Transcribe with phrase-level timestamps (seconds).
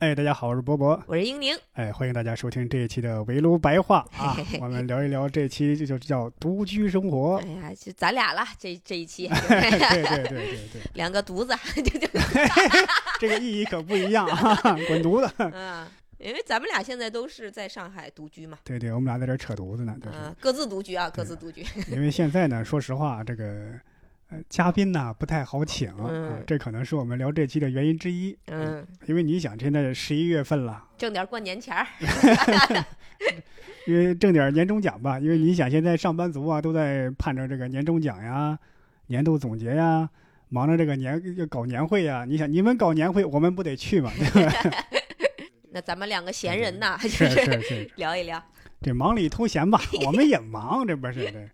[0.00, 1.54] 哎，大家好，我是博博，我是英宁。
[1.74, 7.36] 哎，欢迎大家收听这一期的围炉白话 啊，我们聊一聊这期就就叫独居生活。
[7.36, 9.28] 哎呀，就咱俩了，这这一期。
[9.28, 10.28] 对对对对
[10.72, 11.54] 对， 两个犊子。
[13.20, 14.54] 这个意义可不一样啊，
[14.88, 15.30] 滚犊子。
[15.36, 18.56] 嗯，因为咱们俩现在都是在上海独居嘛。
[18.64, 21.62] 对对，我们俩在这扯犊子呢，就是各自独居啊，各自独居。
[21.90, 23.78] 因为现在呢，说实话，这个。
[24.48, 25.92] 嘉宾呢不太好请，
[26.46, 28.36] 这可能是我们聊这期的原因之一。
[28.46, 31.86] 嗯，因为你想，现在十一月份了，挣点过年钱儿，
[33.86, 35.18] 因为挣点年终奖吧。
[35.18, 38.58] 因为你想，现在上班族啊都在盼着这个年终奖呀、
[39.08, 40.08] 年度总结呀，
[40.48, 42.24] 忙着这个年要搞年会呀。
[42.24, 44.12] 你想，你们搞年会，我们不得去吗？
[45.72, 48.40] 那咱们两个闲人呐，是是是，聊一聊，
[48.80, 51.48] 这忙里偷闲吧，我们也忙，这不是这。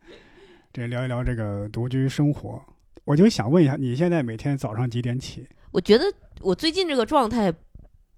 [0.73, 2.63] 这聊一聊这个独居生活，
[3.07, 5.47] 我就想问一下，你现在每天早上几点起？
[5.71, 6.05] 我觉得
[6.41, 7.55] 我最近这个状态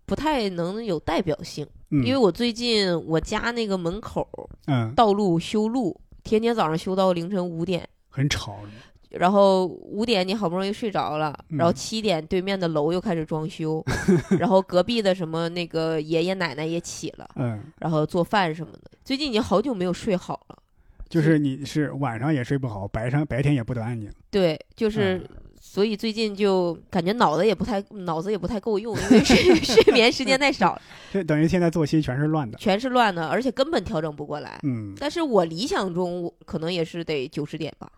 [0.07, 4.27] 不太能有代表性，因为我最近我家那个门口，
[4.67, 5.95] 嗯，道路修路，
[6.25, 8.57] 天天早上修到凌晨五点，很吵。
[9.11, 13.85] 然后五点你好不容易睡着了，然后七点对面的楼又开始装修，
[14.39, 18.91] 然后隔壁的什么那个爷爷奶奶也起了，嗯，然后做饭什么的。
[19.05, 20.59] 最近已经好久没有睡好了。
[21.09, 24.11] 就是你是晚上也睡不好，白上白天也不得安宁。
[24.31, 25.27] 对，就是
[25.61, 30.83] 所以最近就感觉脑子也不太脑子也不太够用，因为睡 睡眠时间太少了。
[31.13, 34.59] 这等于现在作息全是乱的，全是乱的，而且根本调整不过来。
[34.63, 37.91] 嗯，但是我理想中可能也是得九十点吧。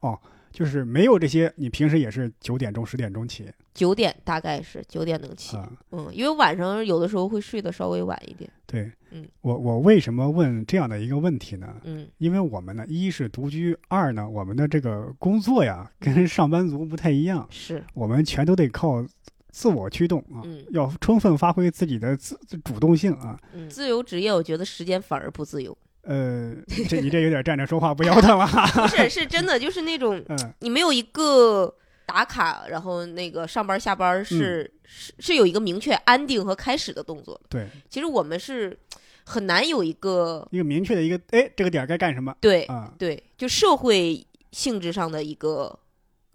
[0.00, 0.18] 哦。
[0.56, 3.44] 就是没有这些，你平时也是九点钟、十点钟起？
[3.74, 5.54] 九点大概是九点能起，
[5.92, 8.50] 嗯，因为晚上有的时候会睡得稍微晚一点。
[8.64, 11.76] 对，嗯，我我为什么问这样的一个问题呢？
[11.84, 19.04] 嗯，因为我们呢，一是独居，二呢，我们的这个工作呀，跟上班族不太一样，是我们全都得靠
[19.50, 23.38] 自我驱动啊，要充分发挥自己的自主动性啊。
[23.68, 25.76] 自由职业，我觉得时间反而不自由。
[26.06, 26.54] 呃，
[26.88, 28.46] 这你这有点站着说话不腰疼了。
[28.46, 30.22] 不是，是真的，就是那种，
[30.60, 31.74] 你没有一个
[32.06, 37.40] 打卡，然后那个上班下班是是是有一个明确安定和开始的动作。
[37.48, 38.78] 对，其实我们是
[39.24, 42.32] 很难有一个一个明确的一个，哎，这个点该干什么？
[42.40, 45.76] 对，啊，对，就社会性质上的一个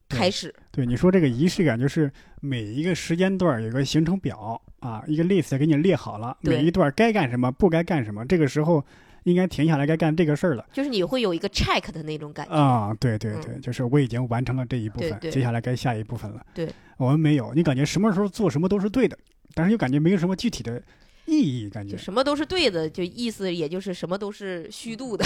[0.09, 0.53] 开始。
[0.69, 2.11] 对，你说这个仪式感，就是
[2.41, 8.83] 每一个时间段有个行程表啊，一个 list 给你列好了，每一段该干什么，不该干什么，这个时候。
[9.23, 16.43] 应该停下来该干这个事儿了，就是你会有一个 check 的那种感觉啊，对对对，就是我已经完成了这一部分，接下来该下一部分了。
[16.53, 16.67] 对，
[16.97, 19.17] 我们没有，你感觉什么时候做什么都是对的，
[19.53, 20.81] 但是又感觉没有什么具体的
[21.25, 25.23] 意义，感觉什么都是对的，就意思也就是什么都是虚度的。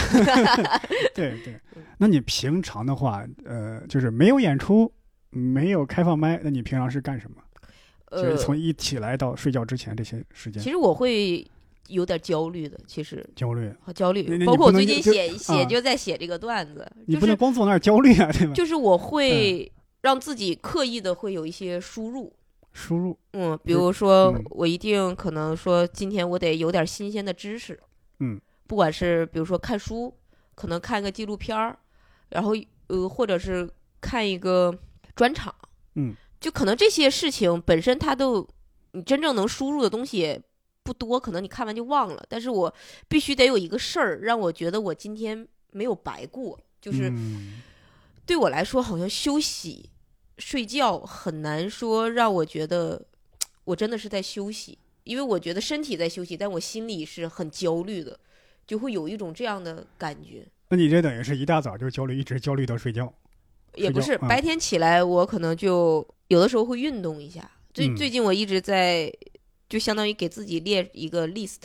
[1.16, 1.57] 对对，
[1.97, 4.91] 那你平常的话，呃，就是没有演出，
[5.29, 7.38] 没有开放麦，那你平常是干什么？
[8.12, 10.62] 就是从一起来到睡觉之前这些时间。
[10.62, 11.45] 其实我会。
[11.88, 16.90] 有点焦虑的，其实焦虑和焦虑，包括我最近写写就在写这个段子。
[17.06, 18.53] 你不能光坐那儿焦虑啊，对吧？
[18.53, 22.34] 就是我会让自己刻意的会有一些输入，
[22.74, 27.79] 输入，嗯，比如说我一定可能说今天我得有点新鲜的知识，
[28.19, 30.13] 嗯，不管是比如说看书，
[30.56, 31.78] 可能看个纪录片儿，
[32.29, 32.53] 然后
[32.88, 33.69] 呃，或者是
[34.01, 34.75] 看一个
[35.16, 35.53] 专场，
[35.95, 38.47] 嗯，就可能这些事情本身它都
[38.94, 40.41] 你真正能输入的东西。
[40.85, 42.23] 不多，可能你看完就忘了。
[42.29, 42.72] 但是我
[43.07, 46.59] 必须得有一个事儿，让我觉得我今天没有白过。
[46.79, 47.12] 就是
[48.23, 49.90] 对我来说，好像休息、
[50.38, 53.03] 睡觉很难说让我觉得
[53.63, 58.19] 我真的是在休息，因为我觉得身体在休息，但我心里是很焦虑的，
[58.68, 60.45] 就会有一种这样的感觉。
[60.69, 63.12] 那你这等于是一大早就焦虑，一直焦虑到睡觉？
[63.74, 67.50] 也不是，白天起来我可能就有的时候会运动一下。
[67.74, 69.12] 最最近我一直在。
[69.67, 71.62] 就相当于给自己列一个 list，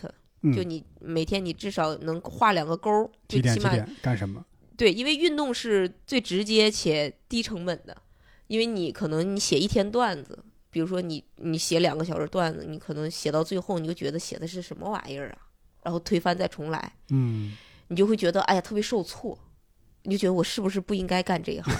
[0.55, 4.45] 就你每天你至少能画两个勾，就起码干什么？
[4.77, 7.95] 对，因为运动是最直接且低成本的，
[8.47, 15.39] 因为你可能你写一天段子，比如说你你写两个小时段子，你可能写到最后你就觉得写的是什么玩意儿啊，
[15.83, 17.55] 然后推翻再重来，嗯，
[17.89, 19.39] 你就会觉得哎呀特别受挫，
[20.11, 21.73] 你就觉得我是不是不应该干这一行？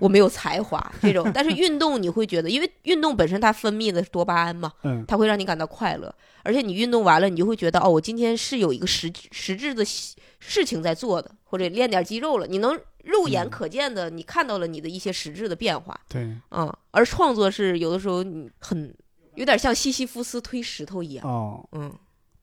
[0.00, 1.30] 我没有才华这种。
[1.32, 6.12] 但是运动你会觉得，因为运动本身它分泌的是多巴胺嘛，嗯它会让你感到快乐，
[6.42, 16.76] 而且你运动完了，你就会觉得哦，我今天是有一个实实质的事情在做的，或者练点肌肉了，你能肉眼嗯可见的，你看到了你的一些实质的变化，对嗯。
[16.90, 18.92] 而创作是有的时候你很
[19.36, 21.94] 有点像西西弗斯推石头一样，哦，嗯，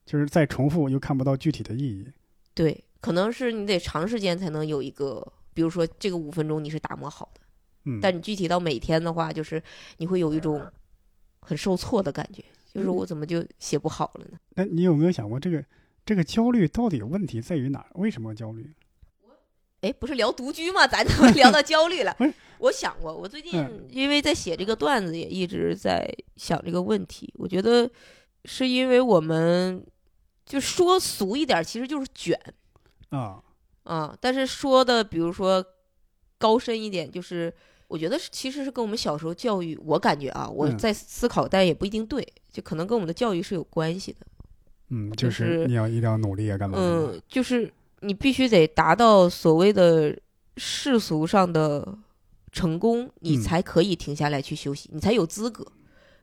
[0.06, 2.06] 就是再重复又看不到具体的意义。
[2.54, 5.24] 对，可能是你得长时间才能有一个，
[5.54, 7.40] 比如说这个五分钟你是打磨好的。
[7.84, 9.62] 嗯，但你具体到每天的话，就是
[9.98, 10.60] 你会有一种
[11.38, 12.42] 很受挫的感觉，
[12.74, 14.36] 就是嗯我怎么就写不好了呢？
[14.56, 15.64] 那你有没有想过，这个
[16.04, 17.86] 这个焦虑到底问题在于哪儿？
[17.94, 18.74] 为什么焦虑？
[19.82, 20.84] 哎，不是聊独居吗？
[20.84, 22.16] 咱怎么 聊到焦虑了？
[22.58, 27.32] 我想过，我最近嗯因为在写这个段子，也一直在想这个问题。
[27.36, 27.88] 我觉得
[28.46, 29.86] 是因为我们
[30.44, 32.36] 就说俗一点，其实就是卷
[33.10, 33.42] 啊，
[33.84, 34.16] 啊。
[34.20, 35.64] 但是说的，比如说
[36.38, 37.52] 高深一点，就是
[37.88, 44.26] 我觉得是其实是跟我们小时候教育，我感觉啊，我嗯在思考，但也不一定对，就可能跟我们的教育是有关系的。
[44.88, 46.78] 嗯，就就是是你要一定要努力啊，干嘛？
[46.78, 50.16] 嗯，就是你必须得达到所谓的
[50.56, 51.98] 世俗上的
[52.52, 55.64] 成功，你嗯才可以停下来去休息，你才有资格。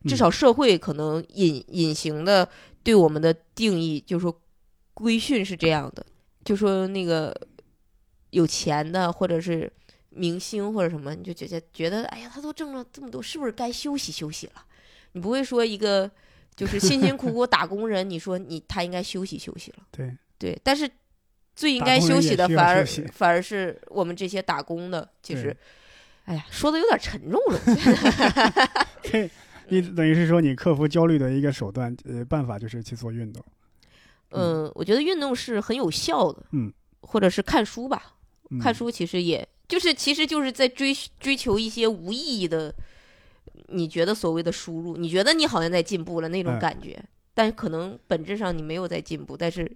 [0.05, 2.47] 至嗯少社会可能隐隐形的
[2.83, 4.41] 对我们的定义，就是说
[4.93, 6.05] 规训是这样的，
[6.43, 7.35] 就说那个
[8.31, 9.71] 有钱的或者是
[10.09, 14.53] 明星或者什么，你就觉得觉得，哎呀，他都挣了这么多，是不是该休息休息了？
[15.13, 16.09] 你不会说一个
[16.55, 19.77] 就是辛辛苦苦 打工人，你说你他应该休息休息了。
[19.91, 20.89] 对，对，但是
[21.55, 25.55] 最应该休息的反而反而是我们这些打工的，其实，
[26.25, 27.59] 哎呀，说的有点沉重了。
[29.69, 33.43] 你等于是说你克服焦虑的一个手段呃办法就是去做运动。
[34.33, 36.71] 嗯，我觉得运动是很有效的，嗯，
[37.01, 38.15] 或者是看书吧，
[38.49, 38.59] 嗯。
[38.59, 42.73] 看书其实也就是其实就是在追追求一些无意义的，
[43.69, 47.03] 你觉得所谓的输入，你觉得你好像在进步了那种嗯感觉，
[47.33, 49.69] 但可能本质上你没有在进步，但是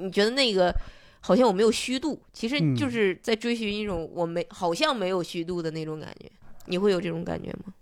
[0.00, 0.74] 你觉得那个
[1.20, 2.76] 好像我没有虚度，其实嗯。
[2.76, 6.30] 就是在追寻一种我没好像没有虚度的那种感觉，
[6.66, 7.74] 你会有这种感觉吗？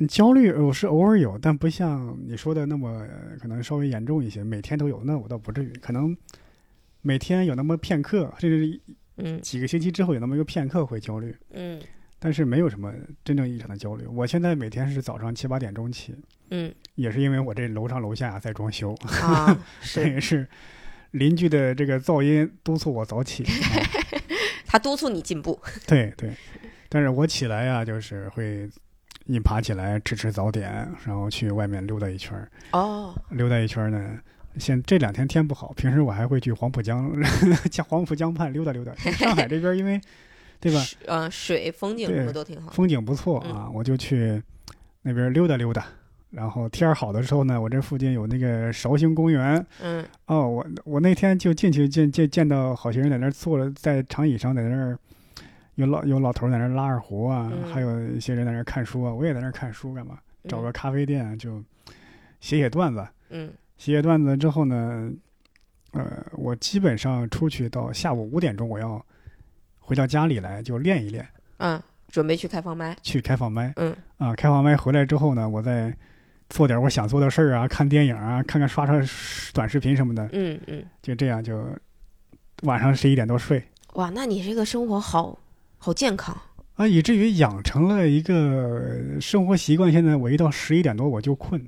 [0.00, 6.16] 嗯焦虑我是偶尔有，但不像你说的那么呃可能稍微严重一些，每天都有，那我倒不至于，可能
[7.02, 8.80] 每天有那么片刻，甚至
[9.16, 9.38] 嗯。
[9.42, 11.80] 几个星期之后有那么一个片刻会焦虑，嗯。
[12.18, 12.92] 但是没有什么
[13.24, 14.06] 真正意义上的焦虑。
[14.06, 16.14] 我现在每天是早上七八点钟起，
[16.50, 16.74] 嗯。
[16.94, 20.48] 也是因为我这楼上楼下在装修， 啊等是，于是
[21.10, 23.44] 邻居的这个噪音督促我早起。
[24.64, 26.30] 啊他督促你进步， 对对，
[26.88, 28.66] 但是我起来呀、就是会
[29.32, 32.50] 一爬起来吃吃早点，然后去外面溜达一圈儿。
[32.72, 34.18] 哦，溜达一圈儿呢，
[34.58, 37.08] 现这两天天不好，平时我还会去黄浦江
[37.70, 38.92] 江黄浦江畔溜达溜达。
[39.12, 40.00] 上海这边因为
[40.58, 42.72] 对吧，嗯呃，水风景什么都挺好。
[42.72, 44.42] 风景不错啊，我就去
[45.02, 45.86] 那边溜达溜达。
[46.32, 54.98] 然后天儿好的时候呢，我这附近有那个绍兴公园嗯哦，我我那天就进去见见见到好些人在那儿坐着，在长椅上在那儿。
[55.80, 60.18] 有老有老头儿在那拉二胡啊，嗯还有一些人在那儿看书啊，我也在那儿看书干嘛？
[60.46, 61.62] 找嗯个咖啡店就
[62.40, 65.10] 写写段子，嗯写写段子之后呢，
[65.92, 69.04] 呃，我基本上出去到下午五点钟，我要
[69.78, 71.26] 回到家里来就练一练，
[71.58, 72.94] 嗯，准备去开放麦。
[73.02, 74.34] 去开放麦嗯啊。
[74.34, 75.94] 开放麦回来之后呢，我再
[76.50, 78.94] 做点我想做的事儿啊，看电影啊，看看刷刷
[79.54, 81.66] 短视频什么的，嗯嗯，就这样就
[82.64, 83.62] 晚上十一点多睡
[83.94, 85.38] 哇，那你这个生活好
[85.80, 86.36] 好健康。
[86.74, 89.90] 啊，以至于养成了一个生活习惯。
[89.90, 91.60] 现在我一到十一点多我就困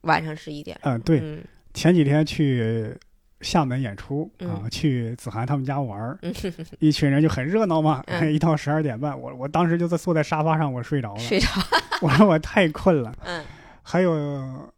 [0.00, 0.78] 晚上十一点。
[0.82, 0.98] 嗯。
[1.02, 1.44] 对，嗯
[1.74, 2.96] 前几天去
[3.42, 6.32] 厦门演出啊，嗯去子涵他们家玩儿，嗯，
[6.78, 8.02] 一群人就很热闹嘛。
[8.06, 11.20] 嗯一到十二点半，我我当时就在坐在沙发上，我睡着了。
[11.20, 11.48] 睡着。
[12.00, 13.14] 我说我太困了。
[13.24, 13.44] 嗯
[13.82, 14.72] 还有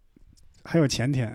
[0.65, 1.35] 还有前天，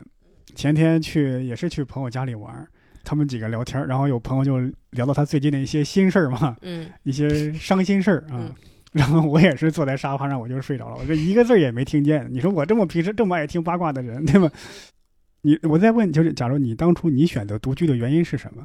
[0.54, 2.68] 前天去也是去朋友家里玩儿，
[3.04, 8.34] 他们几个聊天，然后有朋友就聊到他最近的一些心事儿嘛，嗯一些伤心事儿啊。
[8.34, 8.56] 嗯
[8.94, 12.28] 然后我也是坐在沙发上，我就睡着了，我这一个字儿也没听见。
[12.30, 14.48] 你说我这么平时这么爱听八卦的人，对吧？
[15.42, 18.64] 你我再问，就是假如你当初你选择独居的原因是什么？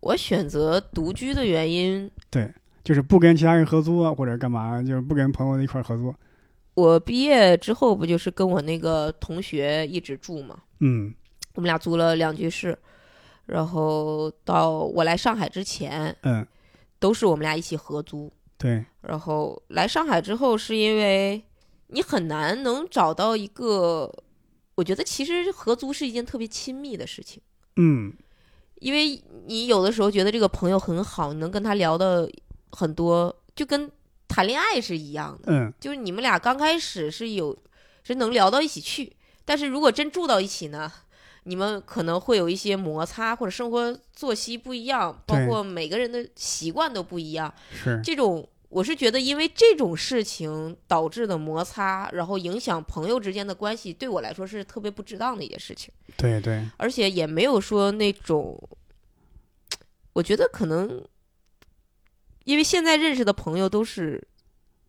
[0.00, 6.12] 我选择独居的原因，对就是不跟其他人合租啊，或者干嘛，就是不跟朋友一块儿合租。
[6.74, 11.14] 我毕业之后不就是跟我那个同学一直住嘛，嗯
[11.54, 12.76] 我们俩租了两居室，
[13.46, 16.46] 然后到我来上海之前，嗯，
[16.98, 18.30] 都是我们俩一起合租。
[18.58, 21.42] 对，然后来上海之后，是因为
[21.88, 24.12] 你很难能找到一个，
[24.74, 27.42] 我觉得其实合租是一件特别亲密的事情。
[27.76, 28.12] 嗯
[28.80, 32.30] 因为你有的时候觉得这个朋友很好，你能跟他聊的
[32.72, 33.90] 很多，就跟
[34.28, 35.50] 谈恋爱是一样的。
[35.50, 37.56] 嗯，就是你们俩刚开始是有
[38.02, 40.92] 是能聊到一起去，但是如果真住到一起呢，
[41.48, 47.52] 你们可能会有一些摩擦，或者生活作息不一样，包括每个人的习惯都不一样。
[47.70, 55.94] 是，这种我是觉得，因为这种事情导致的摩擦，然后影响朋友之间的关系，对我来说是特别不值当的一件事情。
[56.16, 58.60] 对对，而且也没有说那种，
[60.14, 61.00] 我觉得可能，
[62.42, 64.26] 因为现在认识的朋友都是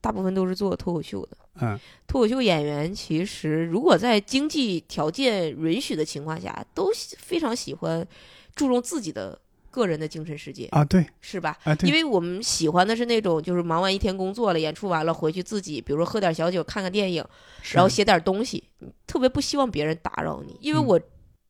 [0.02, 1.38] 大部分都是做脱口秀的。
[1.62, 8.08] 嗯，脱口秀演员其实如果在经济条件允许的情况下，都喜非常喜欢
[8.56, 9.40] 注重自己的
[9.72, 11.58] 个人的精神世界，啊，对是吧？
[11.64, 17.26] 啊，对因为我们喜欢的是那种，就是忙完一天工作了，演出完了回去自己，比如说喝点小酒，看看电影，
[17.74, 18.64] 然后写点东西，
[19.06, 20.58] 特别不希望别人打扰你。
[20.62, 21.02] 因为嗯我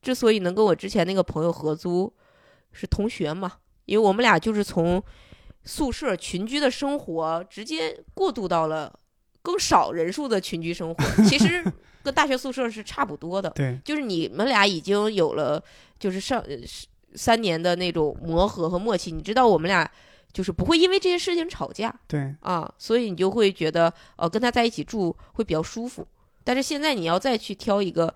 [0.01, 2.11] 之所以能跟我之前那个朋友合租，
[2.71, 3.53] 是同学嘛，
[3.85, 5.03] 因为我们俩就是从
[5.67, 8.91] 宿舍群居的生活直接过渡到了
[9.41, 11.63] 更少人数的群居生活， 其实
[12.01, 13.49] 跟大学宿舍是差不多的。
[13.51, 15.61] 对就是你们俩已经有了
[15.99, 16.55] 就是上呃
[17.13, 19.89] 三年的那种磨合和默契，你知道我们俩
[20.31, 26.07] 就是不会因为这些事情吵架对，啊，所以你就会觉得呃跟他在一起住会比较舒服。
[26.43, 28.13] 但是现在你要再去挑一个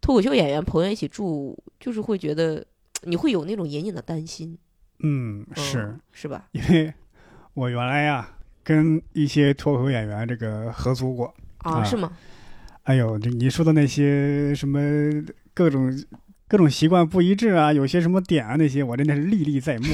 [0.00, 2.64] 脱口秀演员朋友一起住，就是会觉得
[3.02, 4.58] 你会有那种隐隐的担心，
[5.00, 6.44] 嗯，嗯是是吧？
[6.52, 6.92] 因为
[7.54, 8.28] 我原来呀
[8.64, 12.10] 跟一些脱口秀演员这个合租过，啊，啊是吗？
[12.84, 14.80] 哎呦，这你说的那些什么
[15.54, 15.92] 各种
[16.48, 19.86] 各种习惯不一致啊，有些什么点啊那些，我真的是历历在目，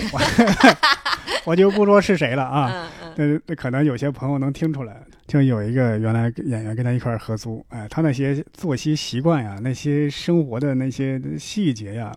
[1.45, 2.71] 我就不说是谁了啊。
[2.71, 12.11] 嗯嗯但是可能有些朋友能听出来，就有一个原来演员跟他一块儿合租，哎，他那些作息习惯呀，那些生活的那些细节呀，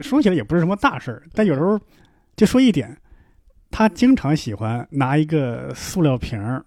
[0.00, 1.78] 说起来也不是什么大事儿，但有时候
[2.36, 2.96] 就说一点，
[3.70, 6.64] 他经常喜欢拿一个塑料瓶儿，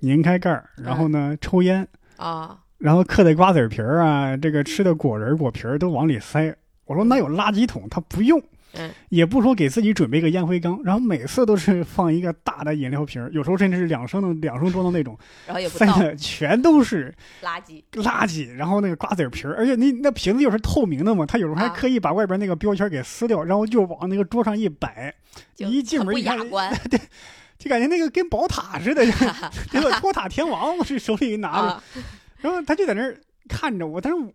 [0.00, 6.54] 拧开盖儿，然后呢抽烟，啊，然后嗑的瓜子皮儿啊，这个吃的果仁儿果皮儿都往里塞。
[6.86, 7.88] 我说那有垃圾桶？
[7.88, 8.42] 他不用，
[8.76, 8.90] 嗯。
[9.08, 15.86] 也不说给自己准备个烟灰缸，然后每次都是放一个大的饮料瓶，有时候甚至是两升的两升装的那种，然后也不倒。
[15.86, 25.14] 塞的全都是垃圾，垃圾，然后那个瓜子皮儿，而且那那瓶子又是透明的嘛，他有时候还啊刻意把外边那个标签给撕掉，然后就往那个桌上一摆，
[25.56, 26.72] 一进门一看雅观。
[27.56, 29.04] 就感觉那个跟宝塔似的，
[29.72, 31.84] 那个 托塔天王我是手里拿着，啊，
[32.38, 33.16] 然后他就在那儿
[33.48, 34.30] 看着我，但是我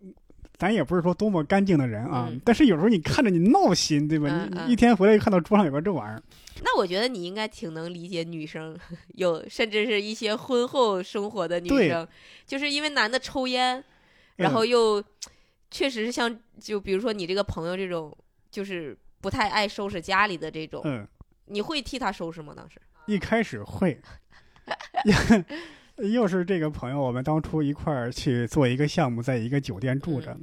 [0.60, 4.28] 咱也不是说多么干净的人啊，嗯但是有时候你看着你闹心，对吧？
[4.30, 6.22] 嗯嗯你一天回来就看到桌上有个这玩意儿，
[6.62, 8.78] 那我觉得你应该挺能理解女生，
[9.16, 12.06] 有甚至是一些婚后生活的女生，
[12.46, 13.82] 就是因为男的抽烟，
[14.36, 15.02] 然后又
[15.72, 18.16] 确实是像就比如说你这个朋友这种，
[18.52, 21.08] 就是不太爱收拾家里的这种，嗯，
[21.46, 22.54] 你会替他收拾吗？
[22.54, 23.98] 当时一开始会。
[26.02, 30.38] 又是这个朋友，我们当初一块儿去做一个项目，在一个酒店住着，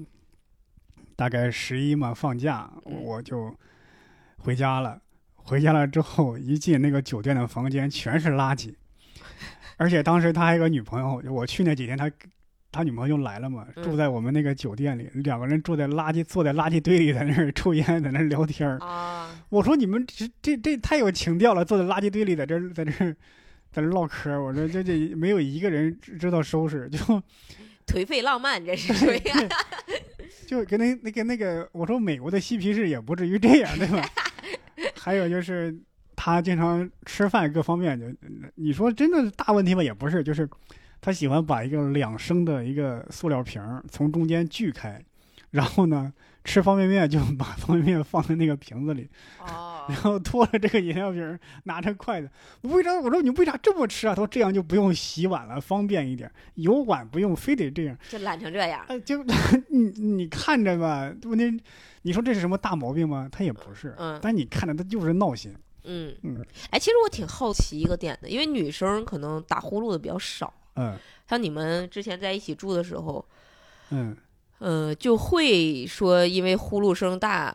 [1.14, 3.54] 大概十一嘛放假，嗯我就
[4.38, 5.00] 回家了。
[5.34, 8.74] 回家了之后，一进那个酒店的房间，全是垃圾，
[9.78, 12.10] 而且当时他还有个女朋友，我去那几天他。
[12.72, 18.78] 他女朋友来了嘛，嗯住在我们那个酒店里，两个人住在垃圾，坐在垃圾堆里，在那儿抽烟，在那儿聊天儿。
[18.80, 23.16] 啊，我说你们这这这太有情调了，坐在垃圾堆里，在这儿在这儿
[23.76, 24.42] 在这唠嗑。
[24.42, 26.98] 我说这这没有一个人知知道收拾，就
[27.86, 28.94] 颓废浪漫，这是
[30.46, 34.08] 就跟那那个那个，我说美国的嬉皮士也不至于这样，对吧？
[34.96, 35.76] 还有就是
[36.14, 38.06] 他经常吃饭各方面就，
[38.54, 40.48] 你说真的大问题吧，也不是，就是
[41.02, 45.04] 他喜欢把一个两升的一个塑料瓶从中间锯开，
[45.50, 46.10] 然后呢
[46.46, 49.10] 吃方便面就把方便面放在那个瓶子里。
[49.40, 52.28] 哦 然后拖着这个饮料瓶，拿着筷子，
[52.62, 52.92] 我为啥？
[52.98, 54.16] 我说你为啥这么吃啊？
[54.16, 57.96] 他说这样就不用洗碗了，方便一点，有碗不用非得这样。
[58.08, 59.22] 就懒成这样，哎，就
[59.68, 61.62] 你你看着吧，问题
[62.02, 63.28] 你说这是什么大毛病吗？
[63.30, 65.54] 他也不是，嗯但你看着他就是闹心。
[65.84, 70.98] 嗯嗯哎，其实我挺好奇一个点的，因为女生可能打呼噜的比较少，嗯
[71.28, 73.24] 像你们之前在一起住的时候，
[73.90, 74.16] 嗯，
[74.58, 77.54] 呃，就会说因为呼噜声大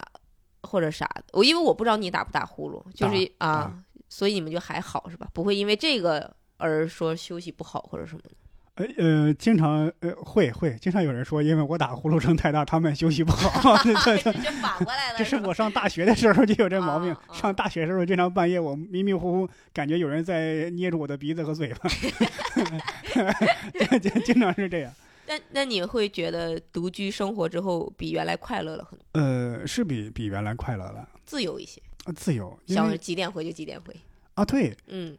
[0.64, 1.24] 或者啥的。
[1.34, 3.74] 我因为我不知道你打不打呼噜，就是啊，
[4.08, 5.28] 所以你们就还好是吧？
[5.34, 8.30] 不会因为这个而说休息不好或者什么的。
[8.76, 13.78] 呃呃，经常呃会会经常有人说，因为我打呼噜声太大，他们休息不好。
[13.84, 14.34] 对对对。
[14.42, 17.14] 就反过来 了，这是我上大学的时候就有这毛病。
[17.34, 21.90] 上大学的时候，经常半夜我迷迷糊糊，感觉有人在捏住我的鼻子和嘴巴，
[23.74, 24.92] 这这经常是这样。
[25.32, 32.60] 那那你会觉得独居生活之后比原来快乐了很多，呃，是比比原来快乐了，自由一些，啊自由。
[32.66, 33.96] 因想几点回就几点回。
[34.34, 35.18] 啊，对，嗯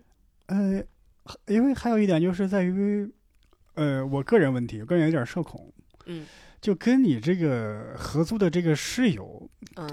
[0.49, 0.85] 呃，
[1.47, 3.11] 因为还有一点就是在于，
[3.73, 5.73] 呃，我个人问题，我个人有点社恐，
[6.05, 6.27] 嗯
[6.61, 9.89] 就跟你这个合租的这个室友，嗯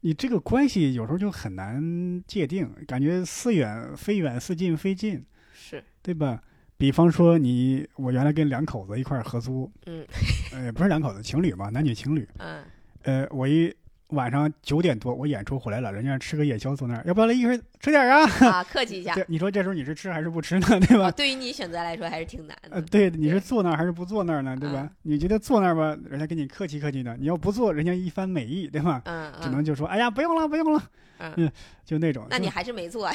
[0.00, 6.42] 你这个关系有时候就很难界定，感觉似远非远，似近非近，是对吧？
[6.78, 10.04] 比方说你，我原来跟两口子一块儿合租，嗯
[10.52, 12.62] 呃，不是两口子，情侣嘛，男女情侣， 嗯
[13.02, 13.74] 呃，我一
[14.08, 18.28] 晚上九点多我演出回来了，人家吃个夜宵坐那儿，要不要来一会儿吃点啊？
[18.40, 19.14] 啊，客气一下。
[19.16, 20.66] 对，你说这时候你是吃还是不吃呢？
[20.86, 21.10] 对吧啊，？
[21.12, 22.86] 对于你选择来说还是挺难呃，的。
[22.88, 24.54] 对，你是坐那儿还是不坐那儿呢？
[24.60, 24.88] 对吧？
[25.02, 29.00] 你觉得坐那儿吧，人家跟你客气客气的；你要不坐，人家一番美意，对吧？
[29.06, 30.82] 嗯只能就说，哎呀，不用了，不用了，
[31.18, 31.52] 嗯嗯，
[31.84, 32.26] 就那种。
[32.30, 33.10] 那你还是没做。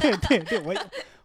[0.00, 0.74] 对对对，我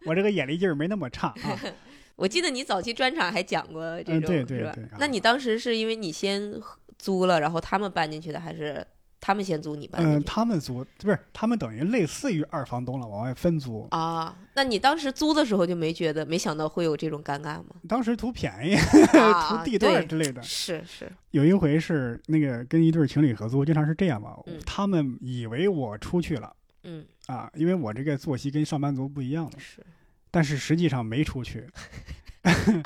[0.05, 1.59] 我这个眼力劲儿没那么差啊。
[2.15, 4.97] 我记得你早期专场还讲过这嗯种，是吧对对对啊？
[4.97, 6.53] 那你当时是因为你先
[6.97, 8.85] 租了，然后他们搬进去的，还是
[9.19, 10.25] 他们先租你搬进嗯，去？
[10.25, 13.85] 他们租不是他们等于类似于二房东了，往外分租。
[13.91, 17.75] 啊，那你当时租的时候就没觉得，没想到会有这种尴尬吗？
[17.89, 18.75] 当时图便宜，
[19.19, 20.41] 啊图地段之类的。
[20.41, 26.55] 是是，有一回是那个跟一对儿情侣合租，经常是这样嘛嗯，他们以为我出去了
[26.85, 29.83] 嗯，啊，因为我这个作息跟上班族不一样的，是，
[30.31, 31.67] 但是实际上没出去。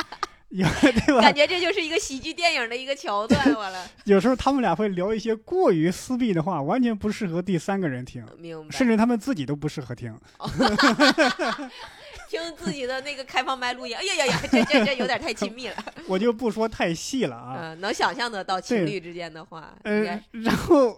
[0.49, 1.35] 有对吧感？
[1.35, 8.75] 觉这就是一个喜剧电影的一个桥段，完了， 有时候他们俩会聊一些过于私密的话，完全不适合第三个人听，明白。
[8.75, 10.11] 甚至他们自己都不适合听。
[12.27, 15.75] 听自己的那个开放麦录音，哎呀呀呀，这这这有点太亲密了。
[16.07, 17.57] 我就不说太细了啊。
[17.59, 20.95] 嗯，能想象得到情侣之间的话，应呃，然后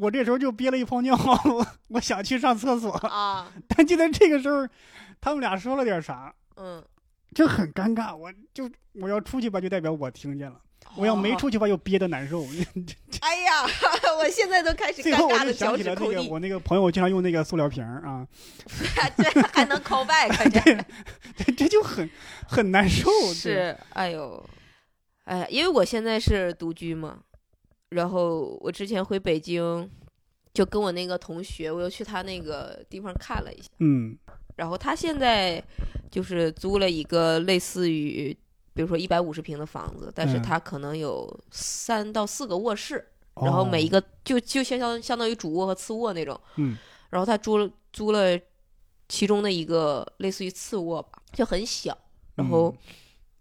[0.00, 1.16] 我这时候就憋了一泡尿，
[1.88, 4.66] 我想去上厕所，啊，但就在这个时候，
[5.20, 6.84] 他们俩说了点啥，嗯，
[7.34, 8.14] 就很尴尬。
[8.14, 10.56] 我就我要出去吧，就代表我听见了；
[10.96, 12.44] 我要没哦，出去吧，又憋得难受。
[13.20, 13.62] 哎呀，
[14.18, 18.26] 我现在都开始最后我就尴尬的脚想起了那趾抠地，个我那个朋友经常用那个塑料瓶啊，
[19.16, 22.08] 这还能 call back，这这这就很
[22.46, 23.10] 很难受。
[23.34, 24.48] 是，哎呦，
[25.24, 27.18] 哎呀，因为我现在是独居嘛，
[27.90, 29.90] 然后我之前回北京，
[30.52, 34.16] 就跟我那个同学，我又去他那个地方看了一下，嗯。
[34.56, 35.62] 然后他现在
[36.10, 38.36] 就是租了一个类似于，
[38.74, 46.76] 比如说一百五十平的房子，但是嗯他可能有三到四个卧室，然后每一个个就就相相相当于主卧和次卧那种，嗯。
[47.08, 48.38] 然后他租了租了
[49.08, 51.96] 其中的一个类似于次卧吧，就很小，
[52.34, 52.74] 然后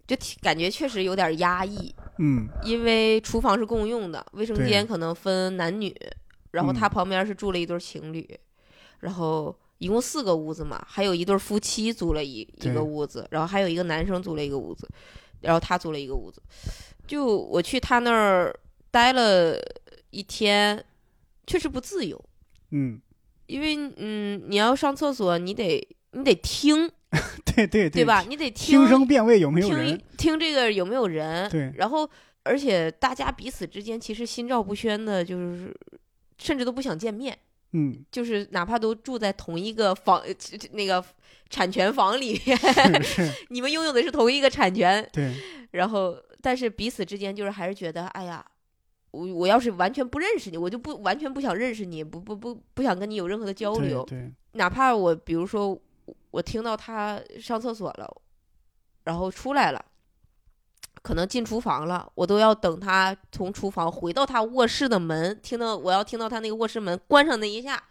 [0.07, 2.47] 就挺感觉确实有点压抑，嗯。
[2.63, 5.95] 因为厨房是共用的，卫生间可能分男女，
[6.51, 6.73] 然后嗯。
[6.73, 8.27] 他旁边是住了一对情侣，
[9.01, 14.87] 然后一共四个屋子嘛，还有一对夫妻租了一一个屋子，然后还有一个男生租了一个屋子，
[15.41, 16.41] 然后他租了一个屋子，
[17.05, 18.57] 就我去他那儿
[18.89, 19.55] 待了
[20.09, 20.83] 一天，
[21.45, 22.19] 确实不自由。
[22.71, 22.99] 嗯，
[23.45, 26.89] 因为嗯，你要上厕所，你得你得听，
[27.45, 28.21] 对对对对吧？？
[28.27, 30.01] 你得听声辨位有没有听人？
[30.17, 31.49] 听这个有没有人？
[31.49, 32.09] 对然后
[32.43, 35.75] 而且大家彼此之间其实心照不宣的，就是
[36.37, 37.37] 甚至都不想见面，
[37.71, 40.21] 嗯，就是哪怕都住在同一个房
[40.71, 41.03] 那个
[41.49, 42.57] 产权房里面，
[43.03, 45.33] 是是， 你们拥有的是同一个产权，对，
[45.71, 48.45] 然后但是彼此之间就是还是觉得，哎呀。
[49.11, 54.03] 我我要是完全不认识你，我就不完全不想认识你，不不不不想跟你有任何的交流。
[54.03, 55.79] 对对，哪怕我比如说
[56.37, 58.21] 我听到他上厕所了，
[59.05, 59.83] 然后出来了，
[61.01, 67.83] 可能进厨房了，我都要等他从厨房回到他卧室的门，听到我要听到他那个卧室门关上那一下，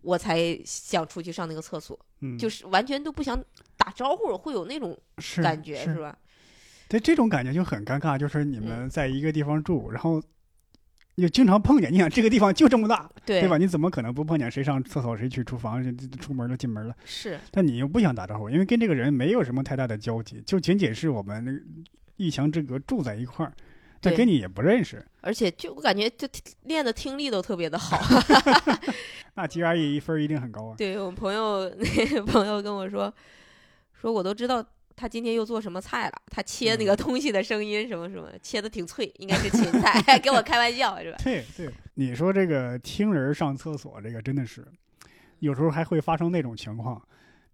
[0.00, 3.40] 我才想出去上那个厕所，嗯，就是完全都不想
[3.76, 4.98] 打招呼，会有那种
[5.40, 6.18] 感觉是是吧？
[6.88, 10.20] 对这种感觉就很尴尬，就是你嗯们在一个地方住，然后
[11.22, 11.92] 又经常碰见。
[11.92, 13.56] 你想这个地方就这么大， 对对吧？
[13.56, 16.94] 你怎么可能不碰见谁上厕所谁去厨房，谁出门了进门了？
[17.04, 21.58] 是，但你又不想打招呼，因为跟这个人没有什么太大的交集，就仅仅是我们那个
[22.16, 23.52] 一墙之隔住在一块儿，
[24.00, 26.28] 但跟你也不认识，而且就我感觉就
[26.64, 27.96] 练的听力都特别的好。
[29.34, 30.74] 那 GRE 一分一定很高啊。
[30.76, 33.12] 对我朋友那个朋友跟我说，
[34.00, 34.64] 说我都知道
[35.02, 41.18] 他今天又做什么菜了，他切那个东西的声音什么什么，切的挺脆，应该是芹菜， 跟我开玩笑是吧？
[41.24, 44.64] 对对，你说这个听人上厕所，这个真的是，
[45.40, 47.02] 有时候还会发生那种情况，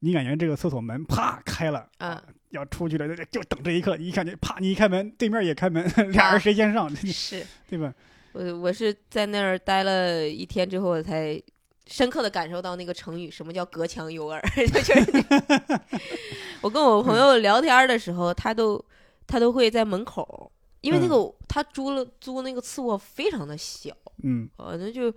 [0.00, 7.94] 你感觉这个厕所门啪开了，嗯，要出去了，就等这一刻，你一看见啪，你一开门，对面也开门，俩人谁先上， 是对吧？
[8.32, 11.42] 我我是在那儿待了一天之后，我才
[11.88, 15.81] 深刻的感受到那个成语什么叫隔墙有耳， 就是
[16.61, 18.85] 我跟我朋友聊天的时候，他都
[19.27, 23.90] 他都会在门口因为那个他租了租那个次卧非常的小，
[24.22, 25.12] 嗯呃，那就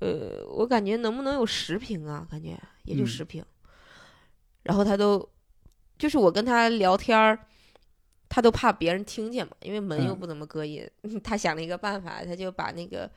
[0.00, 2.26] 呃，我感觉能不能有十平啊？
[2.30, 3.44] 感觉也就嗯十平。
[4.64, 5.26] 然后他都
[5.98, 7.38] 就是我跟他聊天儿，
[8.28, 10.86] 他都怕别人听见嘛，因为门又嗯不怎么隔音。
[11.24, 13.10] 他想了一个办法，他就把那个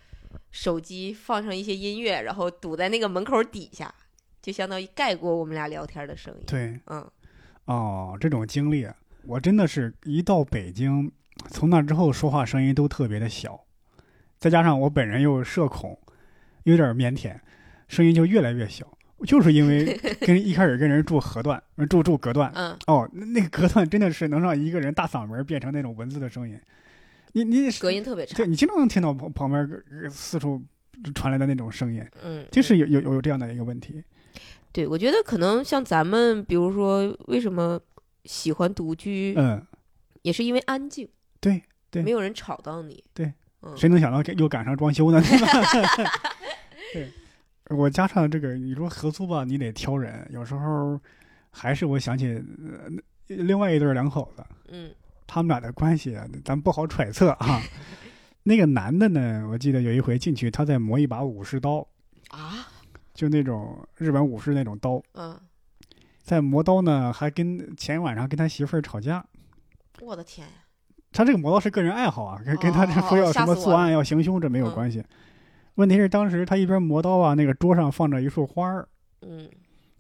[0.52, 3.94] 手机放上一些音乐，然后堵在那个门口底下，
[4.42, 6.44] 就相当于盖过我们俩聊天的声音。
[6.48, 7.10] 对嗯，
[7.66, 8.88] 哦，这种经历，
[9.26, 11.12] 我真的是一到北京，
[11.50, 13.64] 从那之后说话声音都特别的小，
[14.38, 15.98] 再加上我本人又社恐，
[16.64, 17.40] 有点腼腆，
[17.88, 18.88] 声音就越来越小。
[19.28, 26.58] 就是因为 跟一开始跟人住河段，住住隔断，嗯，哦，那那个隔断真的是能让一个人大嗓门变成那种文字的声音。
[27.34, 28.48] 你你隔音特别差对。
[28.48, 30.62] 你经常能听到旁旁边呃四处
[31.16, 34.04] 传来的那种声音，嗯，就是有有有这样的一个问题。
[34.72, 37.80] 对，我觉得可能像咱们，比如说为什么
[38.26, 39.66] 喜欢独居，嗯，
[40.22, 41.08] 也是因为安静，
[41.40, 45.22] 对对没有人吵到你，对，嗯，谁能想到又赶上装修呢？
[46.94, 47.10] 对
[47.76, 51.00] 我加上这个，你说合租吧，你得挑人，有时候
[51.50, 52.90] 还是我想起、呃、
[53.28, 54.92] 另外一对两口子，嗯
[55.30, 57.62] 他们俩的关系啊，咱不好揣测啊。
[58.42, 61.86] 那个男的呢，我记得有一回进去，他在磨一把武士刀，
[62.30, 62.68] 啊，
[63.14, 65.40] 就那种日本武士那种刀，嗯，
[66.24, 69.24] 在磨刀呢，还跟前晚上跟他媳妇儿吵架。
[70.02, 70.54] 我的天呀，
[71.12, 75.04] 他这个磨刀是个人爱好啊，跟跟他这哦说要什么作案要行凶这没有嗯关系。
[75.76, 78.88] 问题是当时他一边磨刀啊，那个桌上放着一束花儿，
[79.22, 79.48] 嗯，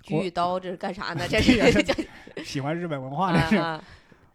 [0.09, 1.27] 我菊与刀这是干啥呢？
[1.29, 1.85] 这是
[2.43, 3.79] 喜欢日本文化这是。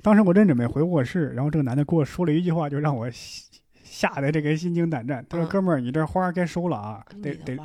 [0.05, 3.51] 啊啊当时我正准备回卧室，然后这个男的跟我说了一句话，就让我吓
[3.83, 5.25] 吓得这个心惊胆战。
[5.29, 7.59] 他说：“嗯哥们儿，你这花该收了啊，你得得，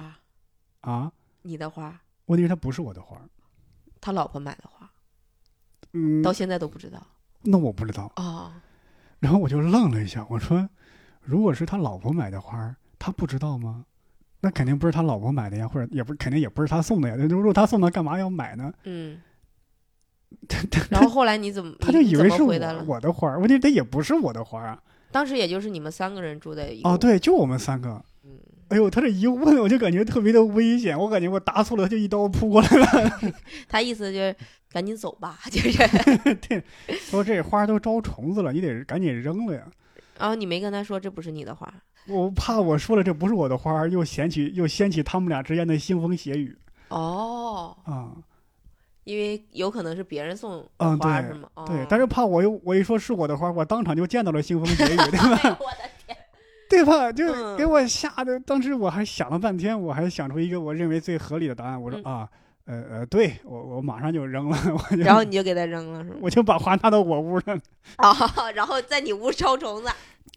[0.81, 1.11] 啊。
[1.41, 3.19] 你的花，”问题是他不是我的花，
[3.99, 4.89] 他老婆买的花，
[5.93, 7.05] 嗯，到现在都不知道
[7.43, 8.11] 那我不知道。
[8.15, 8.51] 哦，
[9.19, 10.69] 然后我就愣了一下，我说
[11.21, 13.85] ：“如果是他老婆买的花，他不知道吗？
[14.41, 17.15] 那肯定不是他老婆买的呀，或者也不肯定也不是他送的呀。
[17.15, 18.71] 如果他送的，干嘛要买呢？
[18.83, 19.19] 嗯，
[20.89, 22.57] 然后后来你怎么，他就以为是我
[22.99, 24.79] 的花儿，问题他也不是我的花儿啊。
[25.11, 28.01] 当时也就是你们三个人住在一个哦，，对，就我们三个。
[28.23, 28.31] 嗯，
[28.69, 33.11] 哎呦，他这一问，我就感觉特别的危险，我感觉我答错了，他就一刀扑过来了。
[33.67, 34.35] 他意思就是
[34.71, 39.63] 赶紧走吧， 就是，对，说这花都招虫子了，你得赶紧扔了呀。
[40.19, 41.73] 然后你没跟他说这不是你的花，
[42.07, 46.55] 我怕我说了这不是我的花，又掀起又掀起他们俩之间的腥风血雨
[46.89, 48.11] 哦，啊。
[49.09, 51.49] 因为有可能是别人送的嗯对花是吗？
[51.65, 55.57] 对哦，但是怕我又我一说是我的花，我当场就见到了腥风血雨，对哎吧？
[55.59, 56.17] 我的天，
[56.69, 57.11] 对吧？
[57.11, 61.81] 就嗯给我吓得，当时我还想了半天，我还想出一个我认为最合理的答案。
[61.81, 62.29] 我说、嗯啊，
[62.65, 64.57] 呃呃，对我我马上就扔了，
[64.91, 66.17] 我就然后你就给他扔了是吗？
[66.21, 67.57] 我就把花拿到我屋了。
[67.95, 68.13] 啊，
[68.53, 69.89] 然后在你屋招虫子，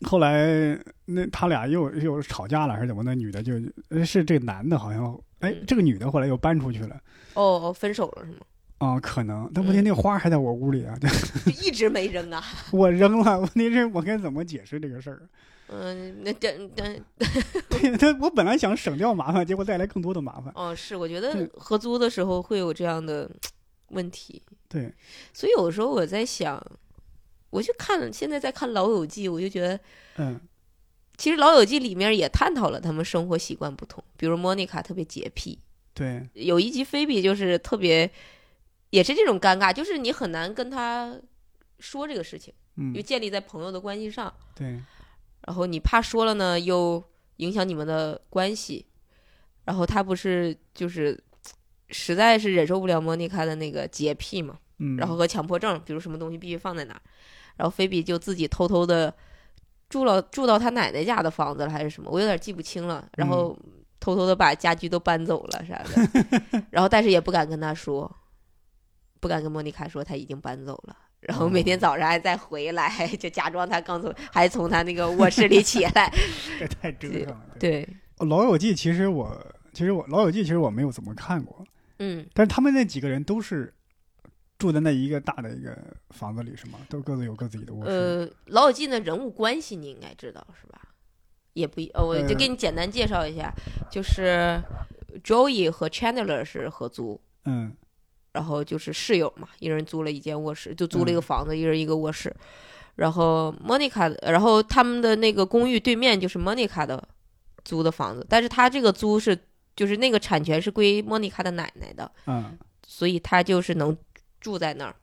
[0.09, 3.03] 后来那他俩又又吵架了还是怎么？
[3.05, 3.53] 那女的就
[3.91, 6.97] 呃是这男的好像，哎嗯，这个女的后来又搬出去了。
[7.35, 8.39] 哦哦，分手了是吗？
[8.85, 11.09] 啊、可能，但问题那个花还在我屋里啊，就
[11.53, 12.42] 一直没扔啊。
[12.73, 13.38] 我扔了。
[13.38, 15.29] 问题是我该怎么解释这个事儿？
[15.68, 17.05] 嗯，那等等
[17.71, 20.53] 对， 他我本来想省掉麻烦，结果带来更多的麻烦。
[20.57, 23.31] 哦，是我觉得合租的时候会有这样的
[23.90, 24.92] 问题，对，
[25.33, 26.61] 所以有时候我在想，
[27.51, 29.79] 我就看现在在看《老友记》，我就觉得
[30.16, 30.40] 嗯
[31.16, 35.59] 其实《老友记》里面也探讨了他们生活习惯不同，比如莫妮卡特别洁癖，
[35.95, 38.11] 对，有一集菲比就是特别，
[38.93, 41.19] 也是这种尴尬，就是你很难跟他
[41.79, 42.93] 说这个事情，嗯。
[42.93, 44.79] 就建立在朋友的关系上，对，
[45.47, 47.03] 然后你怕说了呢，又
[47.37, 48.85] 影响你们的关系，
[49.65, 51.19] 然后他不是就是
[51.89, 57.01] 实在是忍受不了莫妮卡的那个洁癖嘛，嗯，然后和强迫症，比如什么东西必须放在哪儿，
[57.57, 59.13] 然后菲比就自己偷偷的
[59.89, 63.59] 住了住到他奶奶家的房子了还是什么，我有点记不清了，然后
[63.99, 68.11] 偷偷的把家具都搬走了啥的， 然后但是也不敢跟他说，
[69.23, 70.97] 不敢跟莫妮卡说他已经搬走了。
[71.21, 76.13] 然后每天早上还再回来，就假装他刚从，还从他那个卧室里起来。
[76.59, 77.47] 这太折腾了。
[77.61, 79.41] 对，哦老友记》其实我
[79.73, 81.65] 其实我《老友记》其实我没有怎么看过，
[82.01, 83.73] 嗯，但是他们那几个人都是
[84.59, 85.79] 住在那一个大的一个
[86.11, 86.81] 房子里，是吗？
[86.89, 87.91] 都各自有各自己的卧室。
[87.93, 90.81] 呃，老友记的人物关系你应该知道是吧？
[91.53, 93.55] 也不一，呃，我就呃给你简单介绍一下，
[93.89, 94.61] 就是
[95.23, 97.73] Joey 和 Chandler 是合租，嗯
[98.33, 102.35] 然后就是室友嘛，一人租了一间卧室，就租了一个嗯房子，一人一个卧室。
[102.97, 107.03] 然后 Monica，的然后他们的那个公寓对面就是 Monica 的
[107.64, 109.38] 租的房子，但是他这个租是
[109.75, 113.97] 就是那个产权是归 Monica 的奶奶的，嗯所以他就是能
[114.40, 114.95] 住在那儿，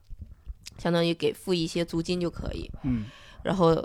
[0.77, 2.69] 相当于给付一些租金就可以。
[2.83, 3.05] 嗯
[3.41, 3.83] 然后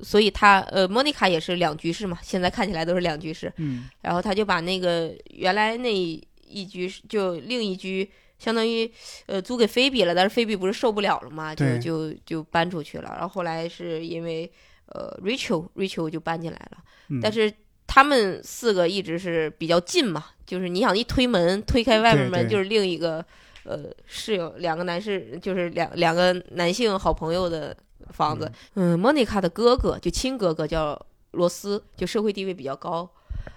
[0.00, 3.52] 所以他呃，莫妮卡也是两居室嘛，现在看起来都是两居室。
[3.56, 8.08] 嗯然后他就把那个原来那一居室就另一居，
[8.40, 8.90] 相当于
[9.26, 13.10] 呃租给菲比了，但是菲比不是受不了了嘛，就就就搬出去了。
[13.12, 14.50] 然后后来是因为
[14.86, 16.78] 呃 Rachel Rachel 就搬进来了，
[17.10, 17.52] 嗯，但是
[17.86, 23.24] 他们四个一直是比较近嘛，就是你想一推门推开外面门就是另一个
[23.64, 27.76] 呃室友，两个男士就是两两个男性好朋友的
[28.12, 28.50] 房子。
[28.74, 30.98] 嗯，莫妮卡的哥哥就亲哥哥叫
[31.32, 33.08] 罗斯，就社会地位比较高，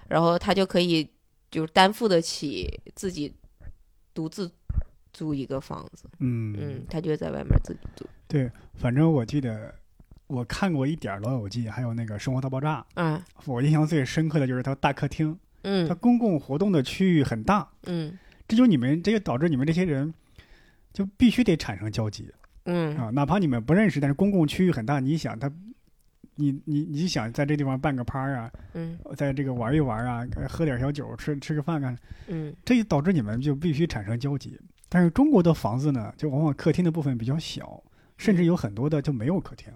[0.08, 1.08] 然后他就可以
[1.50, 3.32] 就是担负得起自己
[4.12, 4.50] 独自
[5.14, 6.04] 租一个房子。
[6.18, 8.04] 嗯嗯，他就在外面自己租。
[8.28, 9.74] 对，反正我记得
[10.26, 20.12] 我看过一点儿《老友记》，还有那个《生活大爆炸》，嗯我印象最深刻的就是他大客厅，嗯，他公共活动的区域很大，嗯这就你们这就导致你们这些人
[20.92, 22.30] 就必须得产生交集
[22.64, 25.50] 嗯啊，哪怕你们不认识，但是公共区域很大，你想他。
[26.36, 31.96] 你你你想在这地方办个趴啊，嗯在这个玩一玩啊，呃喝点小酒，吃吃个饭干，
[32.26, 34.58] 嗯这就导致你们就必须产生交集。
[34.94, 37.82] 但是中国的房子呢，就往往客厅的部分比较小，
[38.16, 39.66] 甚至有很多的就没有客厅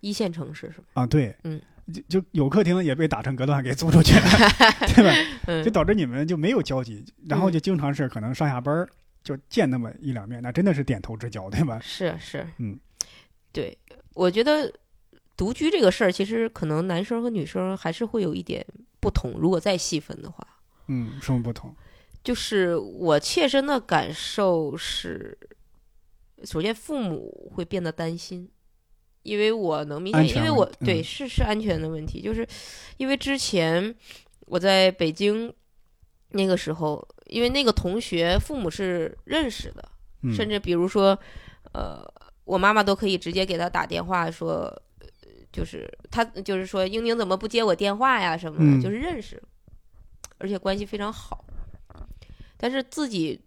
[0.00, 0.86] 一线城市是吧？
[0.94, 1.06] 啊。
[1.06, 4.26] 对，嗯，就就有客厅也被打成隔断给租出去了，
[4.96, 5.40] 对吧？
[5.46, 8.88] 嗯就导致你们就没有交集，然后就经常是可能上下班儿
[9.22, 11.78] 就见那么一两面，那真的是点头之交，对吧？
[11.80, 12.76] 是是，嗯，
[13.52, 13.78] 对，
[14.14, 14.72] 我觉得
[15.36, 18.66] 独居这个事儿，其实可能男生和女生还是会有一点
[18.98, 19.34] 不同。
[19.38, 20.44] 如果再细分的话，
[20.88, 21.72] 嗯，什么不同？
[22.24, 25.36] 就是我切身的感受是，
[26.44, 28.50] 首先父母会变得担心，
[29.22, 31.04] 因为我能明显，因为我对嗯。
[31.04, 32.46] 是是安全的问题，就是
[32.98, 33.94] 因为之前
[34.40, 35.52] 我在北京
[36.30, 39.88] 那个时候，因为那个同学父母是认识的，
[40.22, 41.18] 嗯，甚至比如说，
[41.72, 42.04] 呃，
[42.44, 44.64] 我妈妈都可以直接给他打电话说，
[45.00, 45.08] 呃
[45.50, 48.80] 就是他就是说英宁怎么不接我电话呀什么的，嗯。
[48.82, 49.42] 就是认识，
[50.36, 51.42] 而且关系非常好。
[52.58, 53.40] 但是自己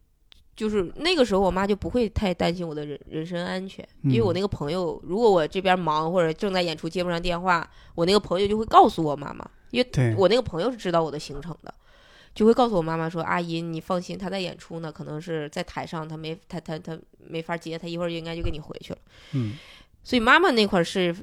[0.56, 4.36] 就是那个时候，我妈就不会太担心我的人人身安全，因为我嗯。
[4.36, 11.74] 那个朋友，如果我这边忙或者正在演出接不上电话，我那个朋友就会告诉我妈妈，因为，我那个朋友是知道我的行程的，
[12.34, 19.00] 就会告诉我妈妈说：“阿姨，你放心，他在演出呢，可能是在台上，他没他他他没法接，他一会儿应该就给你回去了。
[19.34, 19.54] 嗯”
[20.04, 21.16] 所以妈妈那块儿是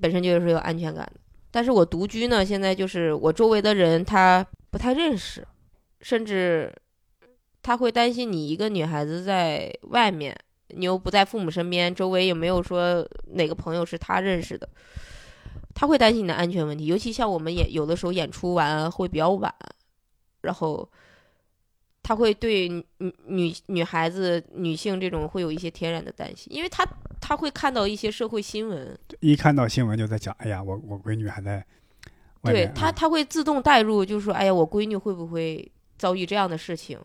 [0.00, 1.20] 本身就是有安全感的。
[1.50, 5.46] 但是我独居呢，现在就是我周围的人他不太认识，
[6.00, 6.72] 甚至
[7.64, 10.36] 他会担心你一个女孩子在外面，
[10.68, 14.68] 你又不在父母身边，周围也没有说哪个朋友是他认识的，
[15.74, 16.84] 他会担心你的安全问题。
[16.84, 19.52] 尤其像我们演有的时候演出完会比较晚，
[20.42, 20.86] 然后
[22.02, 22.84] 他会对女
[23.26, 26.86] 女女孩子、女性这种会有一些天然的担心，因为他
[27.18, 31.64] 他会看到一些社会新闻，一看到新闻就在讲，哎呀，我我闺女还在，
[32.42, 37.00] 对他，啊他会自动带入，就是说，哎呀，我闺女会不会遭遇这样的事情？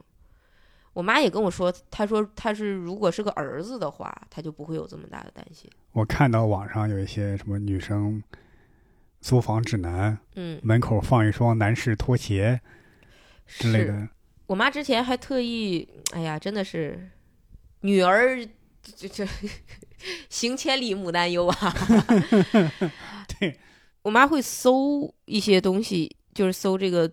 [1.00, 5.72] 我妈也跟我说，她说她是如果是个儿子的话，她就不会有这么大的担心。
[5.94, 8.22] 我看到网上有一些什么女生
[9.22, 12.60] 租房指南，嗯，门口放一双男士拖鞋
[13.48, 14.10] 之类是的，
[14.48, 17.10] 我妈之前还特意，哎呀，真的是
[17.80, 18.38] 女儿
[18.84, 19.26] 这这
[20.28, 21.74] 行千里母担忧啊。
[23.40, 23.58] 对，
[24.02, 27.10] 我妈会搜一些东西，就是搜这个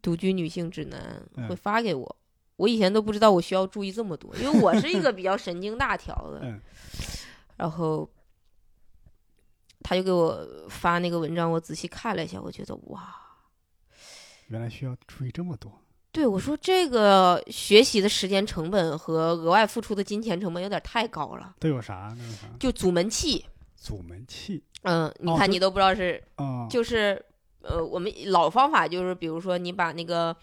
[0.00, 2.16] 独居女性指南，嗯会发给我。
[2.62, 6.40] 我以前都不知道我需要注意这么多，因为我是一个比较神经大条的。
[6.44, 6.60] 嗯
[7.56, 8.08] 然后
[9.82, 13.14] 他就给我发那个文章，我仔细看了一下，我觉得哇，
[14.46, 15.70] 原来需要注意这么多。
[16.12, 21.54] 对我说这个学习的时间成本和额外付出的金钱成本有点太高了。
[21.58, 22.10] 都有啥？
[22.10, 22.46] 都有啥？
[22.60, 23.44] 就阻门器，
[23.76, 27.24] 阻门器嗯，你看你都不知道是，啊，就是
[27.60, 30.36] 呃，我们老方法就是，比如说你把那个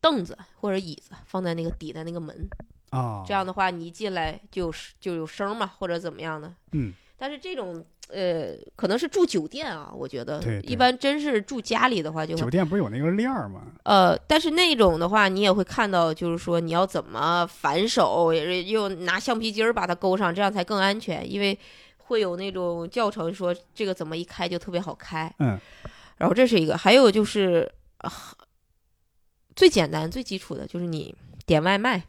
[0.00, 2.48] 凳子或者椅子放在那个底的那个门，
[2.90, 6.52] 啊，这样的话你一进来就是就有声嘛，或者怎么样的。
[6.72, 13.62] 嗯，但是这种呃，可能是住酒店啊，我觉得一般真是住家里的话就会酒店不是有那个链儿吗？
[13.84, 21.58] 呃，但是那种的话，你也会看到，就是说你要怎么反手，也是又拿橡皮筋儿把它勾上，这样才更安全，因为
[21.96, 25.34] 会有那种教程说这个怎么一开就特别好开。
[25.38, 25.58] 嗯，
[26.18, 28.12] 然后这是一个，还有就是、啊
[29.54, 31.14] 最简单、最基础的就是你
[31.46, 32.06] 点外卖，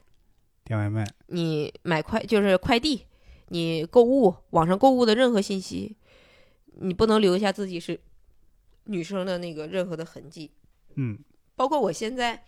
[0.64, 3.06] 点外卖，你买快就是快递，
[3.50, 5.96] 你购物网上购物的任何信息，
[6.80, 8.00] 你不能留下自己是
[8.86, 10.52] 女生的那个任何的痕迹。
[10.96, 11.20] 嗯
[11.56, 12.44] 包括我现在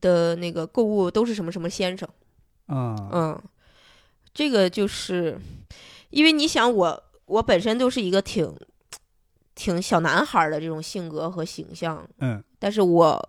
[0.00, 2.08] 的那个购物都是什么什么先生，
[2.66, 3.42] 啊，嗯，
[4.32, 5.38] 这个就是
[6.10, 8.54] 因为你想我我本身就是一个挺
[9.54, 13.20] 挺小男孩儿的这种性格和形象，嗯但是我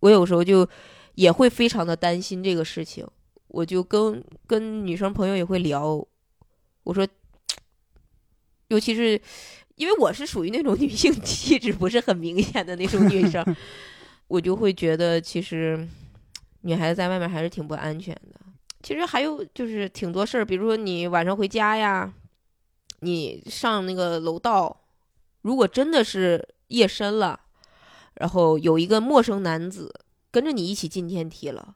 [0.00, 0.68] 我有时候就
[1.14, 3.02] 也会非常的担心这个事情，
[3.48, 6.06] 我就跟跟女生朋友也会聊，
[6.82, 7.08] 我说，
[8.68, 9.18] 尤其是
[9.76, 13.42] 因为我是属于那种女性气质不是很明显的那种女生，
[14.28, 15.88] 我就会觉得其实
[16.60, 18.38] 女孩子在外面还是挺不安全的。
[18.82, 22.12] 其实还有就是挺多事儿，比如说你晚上回家呀，
[23.00, 24.84] 你上那个楼道，
[25.40, 27.40] 如果真的是夜深了，
[28.14, 29.92] 然后有一个陌生男子
[30.30, 31.74] 跟着你一起进电梯了，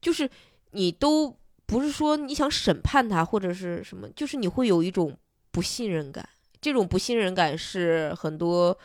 [0.00, 0.28] 就是
[0.72, 5.16] 你都不是说你想审判他或者是什么，就是你会有一种
[5.50, 6.28] 不信任感。
[6.60, 8.76] 这种不信任感是很多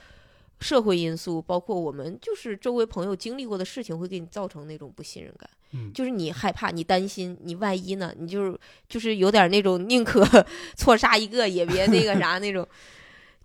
[0.59, 5.49] 社会因素，包括我们就是周围朋友经历过的事情，会给你造成那种不信任感。
[5.73, 8.13] 嗯就是你害怕，你担心，你万一呢？
[8.17, 10.23] 你就是就是有点那种宁可
[10.77, 12.65] 错杀一个也别那个啥那种，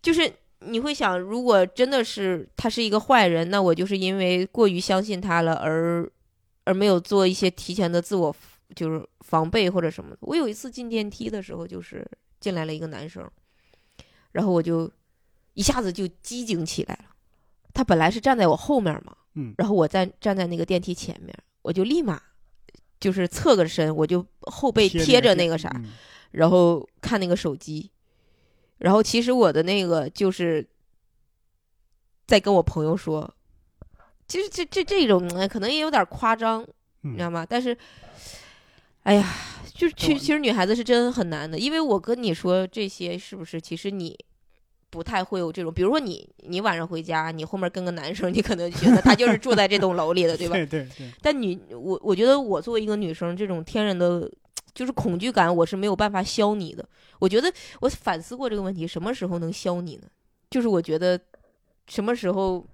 [0.01, 6.11] 就是你会想，如果真的是他是一个坏人，那我就是因为过于相信他了，而
[6.65, 8.35] 而没有做一些提前的自我
[8.77, 10.19] 就是防备或者什么的。
[10.21, 12.07] 我有一次进电梯的时候，就是
[12.39, 13.27] 进来了一个男生，
[14.33, 14.91] 然后我就
[15.55, 17.15] 一下子就机警起来了。
[17.73, 22.21] 他本来是站在我后面嘛，嗯然后我在站在那个电梯前面，我就立马
[23.01, 25.93] 就是侧个身，我就后背贴着那个啥，嗯
[26.33, 27.91] 然后看那个手机，
[28.81, 30.67] 然后其实我的那个就是
[32.27, 33.33] 在跟我朋友说，
[34.27, 36.67] 其实这这这种呃可能也有点夸张，
[37.03, 37.47] 你知道嗯吗？
[37.49, 37.77] 但是，
[39.03, 39.35] 哎呀，
[39.75, 43.61] 就是其我其实女孩子是真很难的，因为我跟你说这些是不是？
[43.61, 44.19] 其实你
[44.89, 50.55] 不太会有这种，比如说你你晚上回家，你后面跟个男生，你可能觉得他就是住在这栋楼里的，对吧？
[50.57, 54.31] 对对对，但你我我觉得我作为一个女生，这种天然的，
[54.75, 56.87] 就是恐惧感，我是没有办法消你的。
[57.19, 60.05] 我觉得我反思过这个问题，什么时候能消你呢？
[60.51, 61.21] 就是我觉得
[61.87, 62.67] 什么时候，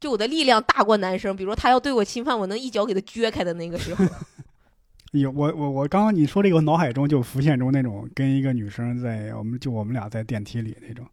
[0.00, 4.04] 就我的力量大过男生，比如说他要对我侵犯，我能一脚给他撅开的那个时候。
[5.12, 11.06] 有我我我刚刚你说这个，我脑海中就浮现出那种跟一个女生在我们就我们俩在电梯里那种，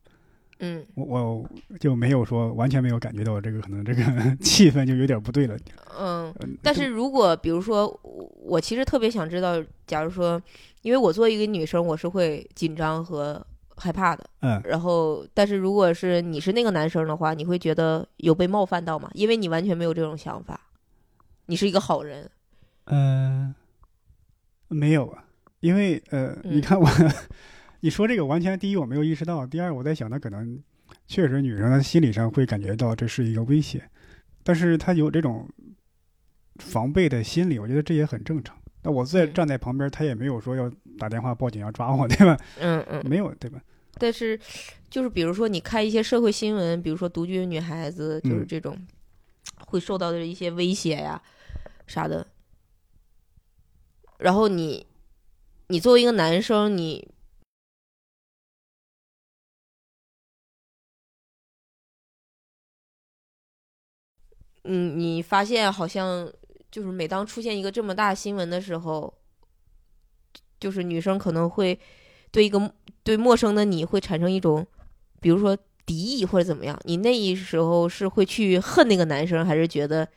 [0.59, 4.01] 嗯，我我就没有说完全没有感觉到这个可能这个
[4.39, 5.57] 气氛就有点不对了。
[5.99, 10.41] 嗯，嗯但是如果比如说我我其实特别想知道，假如说，
[10.81, 14.25] 因为我作为一个女生，我是会紧张和害怕的。
[14.39, 19.09] 嗯然后，但是如果是你是那个男生的话，你会觉得有被冒犯到吗？
[19.13, 20.59] 因为你完全没有这种想法，
[21.47, 22.29] 你是一个好人。
[22.85, 23.53] 呃，
[24.69, 25.25] 没有啊，
[25.59, 26.87] 因为呃，你嗯看我，
[27.85, 30.59] 你说这个完全第一我没有意识到，第二我在想，他可能
[31.05, 33.87] 确实女生她心理上会感觉到这是一个威胁，
[34.41, 35.47] 但是她有这种
[36.55, 38.57] 防备的心理，我觉得这也很正常。
[38.81, 40.67] 那我在嗯站在旁边，她也没有说要
[40.97, 42.35] 打电话报警要抓我，对吧？
[42.59, 43.07] 嗯嗯。
[43.07, 43.61] 没有，对吧？
[43.99, 44.39] 但是，
[44.89, 48.75] 就是比如说你看一些社会新闻，比如说独居女孩子，就是嗯这种
[49.67, 51.21] 会受到的一些威胁呀
[51.85, 52.25] 啥的。
[54.17, 54.87] 然后你，
[55.67, 57.07] 你作为一个男生，你
[64.65, 66.31] 嗯，你发现好像
[66.71, 69.13] 就是每当出现一个这么大新闻的时候，
[70.59, 71.79] 就是女生可能会
[72.31, 72.73] 对一个
[73.03, 74.65] 对陌生的你会产生一种，
[75.21, 76.79] 比如说敌意或者怎么样。
[76.83, 80.07] 你那一时候是会去恨那个男生，还是觉得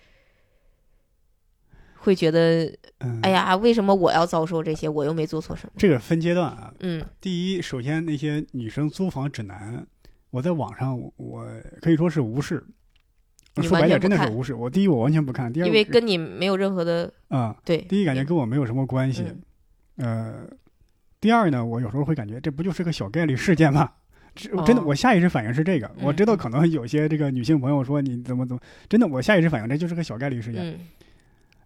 [1.96, 2.64] 会觉得，
[2.98, 4.88] 嗯，哎，呀，为什么我要遭受这些？
[4.88, 5.72] 我又没做错什么。
[5.76, 6.72] 这个分阶段啊。
[6.80, 9.86] 嗯第一，首先那些女生租房指南，
[10.30, 11.46] 我在网上我我
[11.82, 12.64] 可以说是无视。
[13.60, 14.54] 你说白点，完全真的是无视。
[14.54, 17.78] 我第一，我完全不看；第二，因为跟你没有任何的啊、对。
[17.78, 19.24] 第一感觉跟我没有什么关系。
[19.28, 19.42] 嗯
[19.98, 20.48] 呃，
[21.20, 23.90] 第二呢，我有时候会感觉这不就是个小概率事件吗？
[24.34, 25.90] 这真的，哦我下意识反应是这个。
[26.00, 30.78] 我知道嗯可能有些这个女性朋友说你怎么怎么，真的，我下意识反应这就是个小概率事件，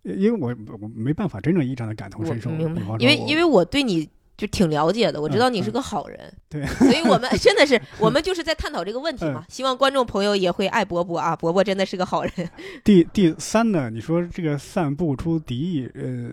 [0.04, 2.50] 嗯，因为我我没办法真正意义上的感同身受。
[2.98, 4.08] 因为因为我对你
[4.42, 12.32] 就挺了解的，我知嗯道你是嗯个好人，对所以我们 真的是我们就是在探讨这个问题嘛，希望观众朋友也会爱伯伯啊，伯伯真的是个好人，
[12.82, 16.32] 第第三呢，你说这个散布出敌意，呃，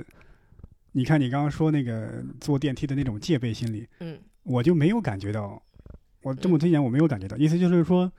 [0.93, 5.61] 你看你刚刚说那个坐电梯的那种戒备心理，嗯我就没有感觉到，
[6.23, 8.11] 我这么多年我没有感觉到，意思就是说，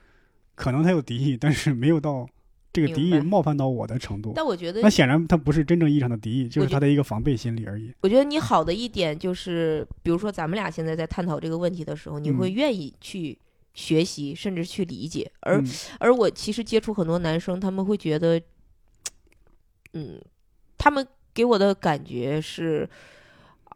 [0.54, 2.28] 可能他有敌意，但是没有到
[2.72, 4.32] 这个敌意冒犯到我的程度。
[4.34, 7.92] 但我觉得那显然他不是真正意义上的敌意，就是他的一个防备心理而已。
[8.00, 13.38] 我觉得你好的一点就是，比如说咱们俩现在在探讨这个问题的时候，你会嗯愿意去
[13.74, 15.30] 学习，甚至去理解。
[15.40, 15.66] 而嗯
[15.98, 18.40] 而我其实接触很多男生，他们会觉得，
[19.94, 20.20] 嗯，
[20.78, 22.88] 他们给我的感觉是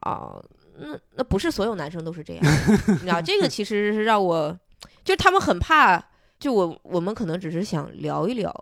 [0.00, 0.38] 啊、
[0.76, 2.44] 那那不是所有男生都是这样，
[2.88, 4.58] 你知道这个其实是让我，
[5.02, 5.98] 就他们很怕，
[6.38, 8.52] 就我我们可能只是想聊一聊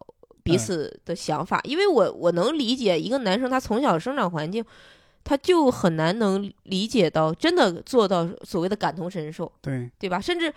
[0.43, 0.59] 彼嗯。
[0.59, 4.64] 此的想法，因为我我能理解一个男生他从小生长环境，
[5.24, 10.20] 他就很难能理解到真的做到所谓的感同身受，对，对吧？
[10.20, 10.53] 甚至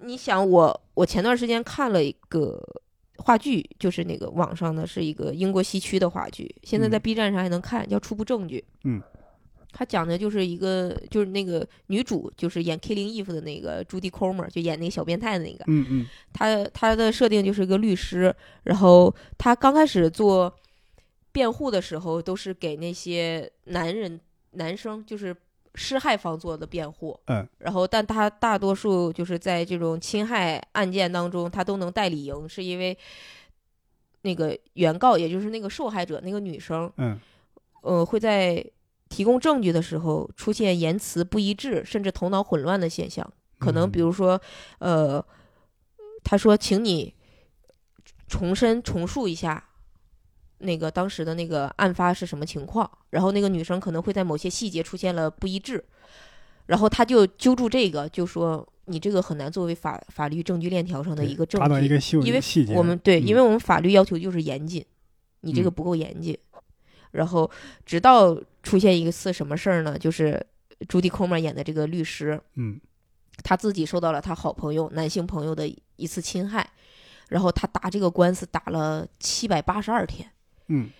[0.00, 2.62] 你想我，我前段时间看了一个
[3.16, 7.00] 话剧，就是那个网上的是一个英国西区的话剧，现在在嗯。
[7.00, 8.58] B 站上还能看，叫《初步证据》。
[8.84, 9.02] 嗯，
[9.72, 15.64] 他讲的就是一个，就是那个女主，就是演《Killing Eve》的那个朱迪·科 r 就演那个小变态的那个。
[15.68, 20.52] 嗯嗯她她的设定就是一个律师，然后她刚开始做
[21.30, 24.18] 辩护的时候，都是给那些男人
[24.52, 25.36] 男生，就是
[25.74, 27.18] 施害方做的辩护。
[27.26, 32.96] 嗯，然后但他大多数就是在这种侵害案件当中，他都能代理赢，是因为
[34.22, 37.20] 那个原告，也就是那个受害者那个女生，嗯
[37.82, 38.64] 呃，会在
[39.08, 43.28] 提供证据的时候出现言辞不一致，甚至头脑混乱的现象。
[43.58, 44.40] 可能比嗯如说，
[44.78, 45.24] 呃，
[46.22, 47.14] 他说，请你
[48.28, 49.64] 重申重述一下
[50.58, 52.88] 那个当时的那个案发是什么情况。
[53.10, 55.82] 然后那个女生可能会在某些细节出现了不一致，
[56.66, 61.60] 然后他就揪住这个，就说你这个很难作为法法律证据链条上的一个证
[61.98, 64.84] 据，因为细节，我们对，因为嗯我们法律要求就是严谨，
[65.40, 66.36] 你这个嗯不够严谨。
[67.10, 67.50] 然后
[67.86, 69.98] 直到出现一次什么事儿呢？
[69.98, 70.44] 就是
[70.88, 72.80] 朱迪·科曼演的这个律师，嗯
[73.44, 76.68] 他自己受到了他好朋友男性朋友的一次侵害，
[77.28, 80.28] 然后他打这个官司打了七百八十二天。
[80.68, 80.90] 嗯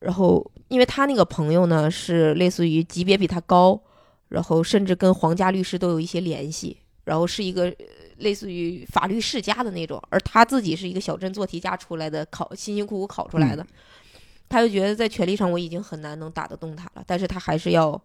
[0.00, 3.80] 然后，因为他那个朋友呢是类似于级别比他高，
[4.28, 7.86] 然后甚至跟皇家律师都有一些联系，然后是一个呃
[8.18, 13.66] 类似于法律世家的那种，而他自己是一个小镇做题家出来的，考辛辛苦苦考出来的，
[14.48, 18.00] 他就觉得在权力上我已经很难能打得动他了，但是他还是要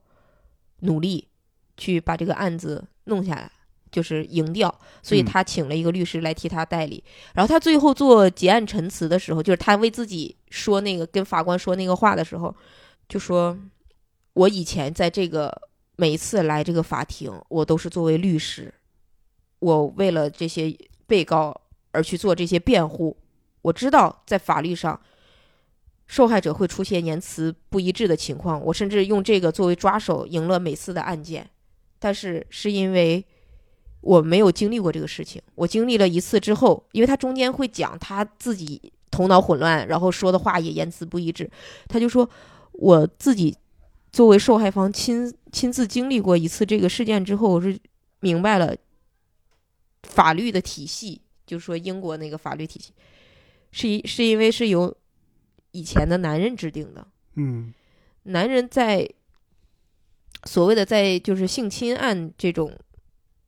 [0.80, 1.28] 努力
[1.78, 3.52] 去把这个案子弄下来。
[3.92, 4.74] 就是赢掉，
[5.04, 7.04] 所以嗯他请了一个律师来替他代理。
[7.34, 12.56] 然后他最后做结案陈词的时候，就是他为自己说那个跟法官说那个话的时候，
[13.10, 13.60] 就说
[14.32, 15.54] ：“我以前在这个
[15.98, 18.74] 每一次来这个法庭，我都是作为律师，
[19.60, 20.74] 我为了这些
[21.06, 21.54] 被告
[21.92, 23.18] 而去做这些辩护。
[23.62, 24.98] 我知道在法律上，
[26.12, 31.50] 受害者会出现言辞不一致的情况，我甚至用这个作为抓手赢了每次的案件，
[31.98, 33.26] 但是是因为。”
[34.02, 38.82] 我没有经历过这个事情，我经历了一次之后，因为他中间会讲他自己
[39.12, 41.48] 头脑混乱，然后说的话也言辞不一致，
[41.88, 42.28] 他就说
[42.72, 43.56] 我自己
[44.12, 47.78] 作为受害方亲亲自经历过一次这个事件之后，我是
[48.22, 48.76] 明白了
[50.02, 52.92] 法律的体系，就是说英国那个法律体系
[53.72, 54.98] 是一是因为是由
[55.72, 57.74] 以前的男人制定的，嗯。
[58.24, 59.10] 男人在
[60.44, 62.72] 所谓的在就是性侵案这种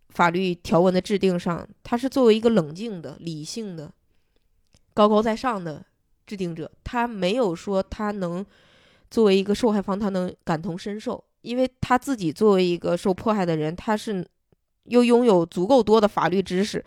[0.09, 3.93] 法律条文的制定上，他是作为一个冷静的、理性的、
[4.95, 5.85] 高高在上的
[6.25, 8.43] 制定者，他没有说他能
[9.11, 14.27] 作为一个受害方，他能感同身受，因为他自己作为一个受迫害的人，他是
[14.85, 16.83] 又拥有足够多的法律知识，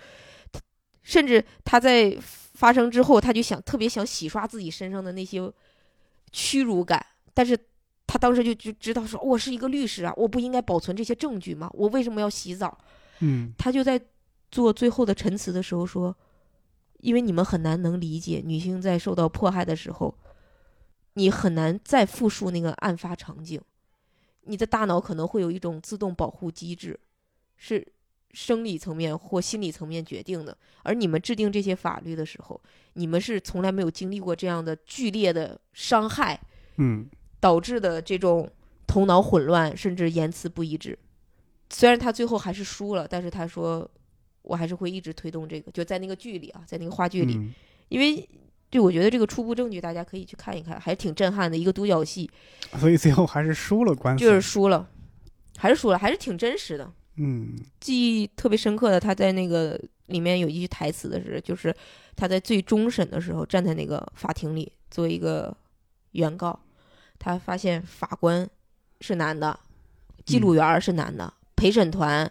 [1.03, 2.17] 甚至他在
[2.57, 5.53] 发生之后，他就想特别想洗刷自己身上的那些
[6.33, 7.05] 屈辱感，
[7.35, 7.57] 但是
[8.07, 11.71] 他当时就就知道说，我是一个律师啊，我不应该保存这些证据吗？
[11.75, 12.77] 我为什么要洗澡？
[13.21, 14.01] 嗯他就在
[14.51, 16.17] 做最后的陈词的时候说，
[17.01, 20.17] 因为你们很难能理解女性在受到迫害的时候，
[21.15, 23.61] 你很难再复述那个案发场景，
[24.43, 26.99] 你的大脑可能会有一种自动保护机制，
[27.57, 27.87] 是
[28.37, 30.55] 生理层面或心理层面决定的。
[30.83, 32.61] 而你们制定这些法律的时候，
[32.93, 36.39] 你们是从来没有经历过这样的剧烈的伤害
[36.77, 37.09] 嗯
[37.41, 38.47] 导致的这种
[38.87, 40.99] 头脑混乱，甚至言辞不一致。
[41.71, 43.91] 虽然他最后还是输了，但是他说，
[44.43, 47.55] 我还是会一直推动这个，就在那个剧里啊，在那个话剧里，嗯
[47.89, 48.29] 因为
[48.69, 52.31] 对我觉得这个初步证据大家可以去看一看，还是挺震撼的一个独角戏，
[52.79, 54.87] 所以最后还是输了官司，就是输了，
[55.57, 56.93] 还是输了，还是挺真实的。
[57.17, 61.75] 嗯记忆特别深刻的，他在那个里面有一句台词的是，就是
[62.15, 65.57] 他在最终审的时候站在那个法庭里作为一个
[66.13, 66.59] 原告，
[67.19, 68.49] 他发现法官
[69.01, 69.59] 是男的，
[70.25, 72.31] 记录员是男的，陪审团。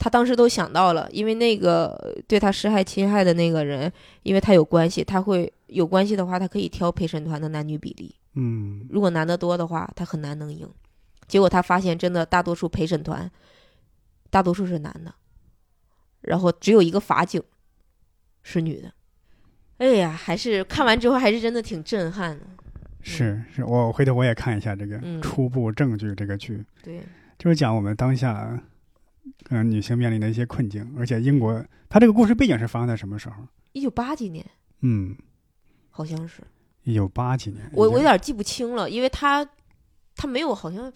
[0.00, 3.92] 他当时都想到了，因为那个对他施害侵害的那个人，
[4.22, 8.14] 因为他有关系，他会有关系的话，他可以挑陪审团的男女比例。
[8.34, 10.68] 嗯如果男的多的话，他很难能赢。
[11.26, 13.28] 结果他发现，真的大多数陪审团，
[14.30, 15.14] 大多数是男的，
[16.20, 17.42] 然后只有一个法警
[18.42, 18.92] 是女的。
[19.78, 22.46] 哎呀，还是看完之后还是真的挺震撼的。
[23.00, 26.64] 是是，我回头我也看一下这个嗯初步证据这个剧。
[26.82, 27.00] 对，
[27.38, 28.60] 就是讲我们当下，
[29.50, 33.36] 嗯、女性面临的一些困境，而且英国，它这个故事背景是发生在什么时候？
[33.72, 34.44] 一九八几年
[34.80, 35.16] 嗯，
[35.90, 36.42] 好像是，
[36.82, 39.48] 一九八几年，我我有点记不清了，因为它
[40.16, 40.92] 它没有好像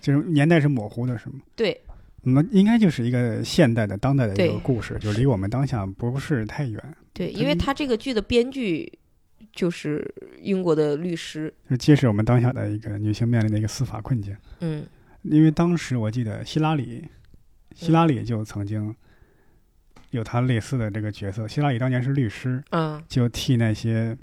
[0.00, 1.40] 就是年代是模糊的，是吗？
[1.54, 1.78] 对
[2.24, 6.82] 那应该就是一个现代的、当代的一个故事，就离我们当下不是太远。
[7.12, 8.90] 对，因为他这个剧的编剧
[9.52, 14.36] 就是英国的律师，就揭示我们当下的一个女性面临的一个司法困境。
[14.60, 14.84] 嗯
[15.22, 17.02] 因为当时我记得希拉里，
[17.74, 18.94] 希拉里就曾经
[20.10, 21.48] 有他类似的这个角色。
[21.48, 24.14] 希拉里当年是律师，嗯就替那些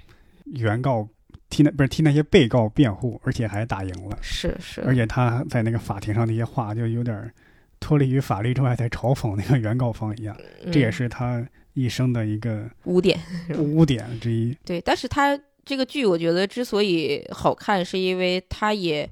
[0.46, 1.08] 原告、
[1.50, 4.18] 替那不是替那些被告辩护，而且还打赢了。
[4.22, 7.34] 是是，而且他在那个法庭上那些话，就有点儿
[7.82, 10.38] 脱离于法律之外，在嘲讽那个原告方一样。
[10.72, 13.20] 这也嗯是他一生的一个污点。
[13.60, 14.56] 污点之一。
[14.64, 19.10] 对，但是他这个剧，我觉得之所以好看，是因为他也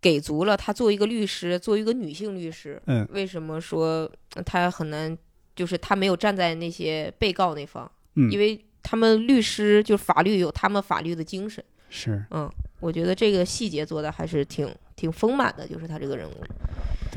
[0.00, 4.10] 给足了他作为一个律师，作为一个女性律师，嗯为什么说
[4.44, 5.16] 他很难，
[5.54, 11.62] 就是他没有站在那些被告那方，嗯，因为他们律师就法律有他们法律的精神。
[11.90, 12.50] 是嗯，
[12.80, 16.34] 我觉得这个细节做的还是挺挺丰满的，就是他这个人物。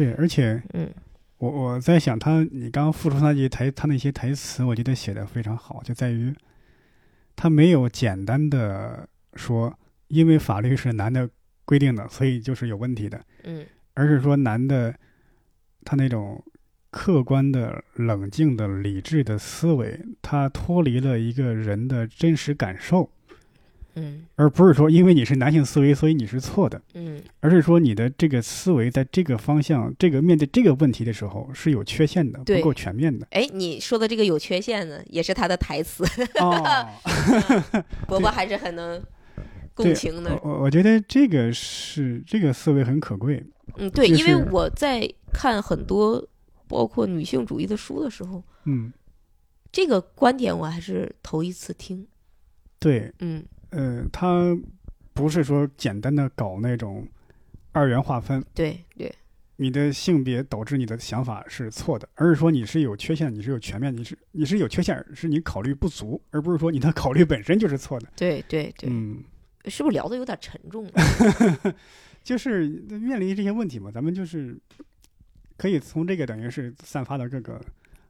[0.01, 0.89] 对，而且嗯。
[1.37, 6.31] 我我在想他，你刚刚复出那句台，他那些台词，我觉得写的非常好，就在于
[7.35, 9.75] 他没有简单的说，
[10.07, 11.27] 因为法律是男的
[11.65, 13.65] 规定的，所以就是有问题的，嗯。
[13.95, 14.93] 而是说男的
[15.83, 16.43] 他那种
[16.91, 23.09] 客观的、冷静的、理智的思维，他脱离了一个人的真实感受，
[23.95, 26.81] 嗯而不是说因为你是男性思维，所以你是错的。
[26.93, 33.27] 嗯而是说你的这个思维在这个方向，这个面对这个问题的时候是有缺陷的，不够全面的。
[33.31, 36.03] 哎，你说的这个有缺陷呢，也是他的台词，
[36.39, 36.87] 哦，
[38.07, 39.01] 伯伯还是很能
[39.73, 40.49] 共情的我。
[40.49, 43.43] 我我觉得这个是这个思维很可贵。
[43.77, 46.25] 嗯，对，就因为我在看很多
[46.67, 48.91] 包括女性主义的书的时候，嗯，
[49.71, 52.05] 这个观点我还是头一次听。
[52.79, 54.57] 对，嗯呃，他
[55.13, 57.05] 不是说简单的搞那种
[57.71, 59.13] 二元划分，对对
[59.57, 68.07] 你的性别导致你的想法是错的，而是说你是有缺陷，你是有全面，你是你是有缺陷，是你考虑不足，而不是说你的考虑本身就是错的。
[68.15, 69.23] 对对对，嗯，
[69.65, 70.91] 是不是聊的有点沉重了？
[72.23, 74.57] 就是面临这些问题嘛，咱们就是
[75.57, 77.61] 可以从这个等于是散发到各个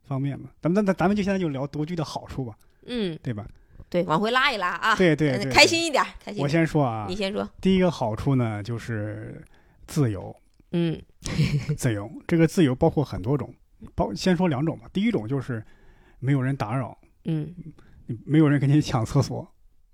[0.03, 0.49] 方面嘛。
[0.62, 3.47] 咱们咱咱咱们就现在就聊独居的好处吧，嗯，对吧？
[3.92, 5.52] 对，往回拉一拉啊，呃对对对，对。
[5.52, 6.48] 开心一点，开心我。
[6.48, 7.48] 先说啊你，先说。
[7.60, 9.44] 第一个好处呢就是
[9.86, 10.34] 自由，
[10.72, 10.98] 嗯
[11.78, 13.54] 自由这个自由包括很多种，
[13.94, 14.86] 包先说两种吧。
[14.94, 15.62] 第一种就是
[16.20, 17.54] 没有人打扰，嗯，
[18.26, 19.46] 没有人跟你抢厕所，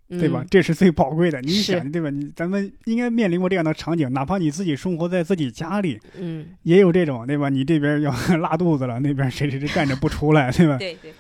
[0.10, 0.42] 对吧？
[0.44, 0.48] 嗯？
[0.50, 1.42] 这是最宝贵的。
[1.42, 2.12] 你想，对吧？
[2.12, 7.50] 你咱们应该面临过这样的场景，哪怕你自己生活在自己家里，嗯，也有这种，对吧？
[7.50, 10.78] 你这边要 拉肚子了，那边谁谁谁站着不出来，对吧？
[10.78, 11.12] 对对，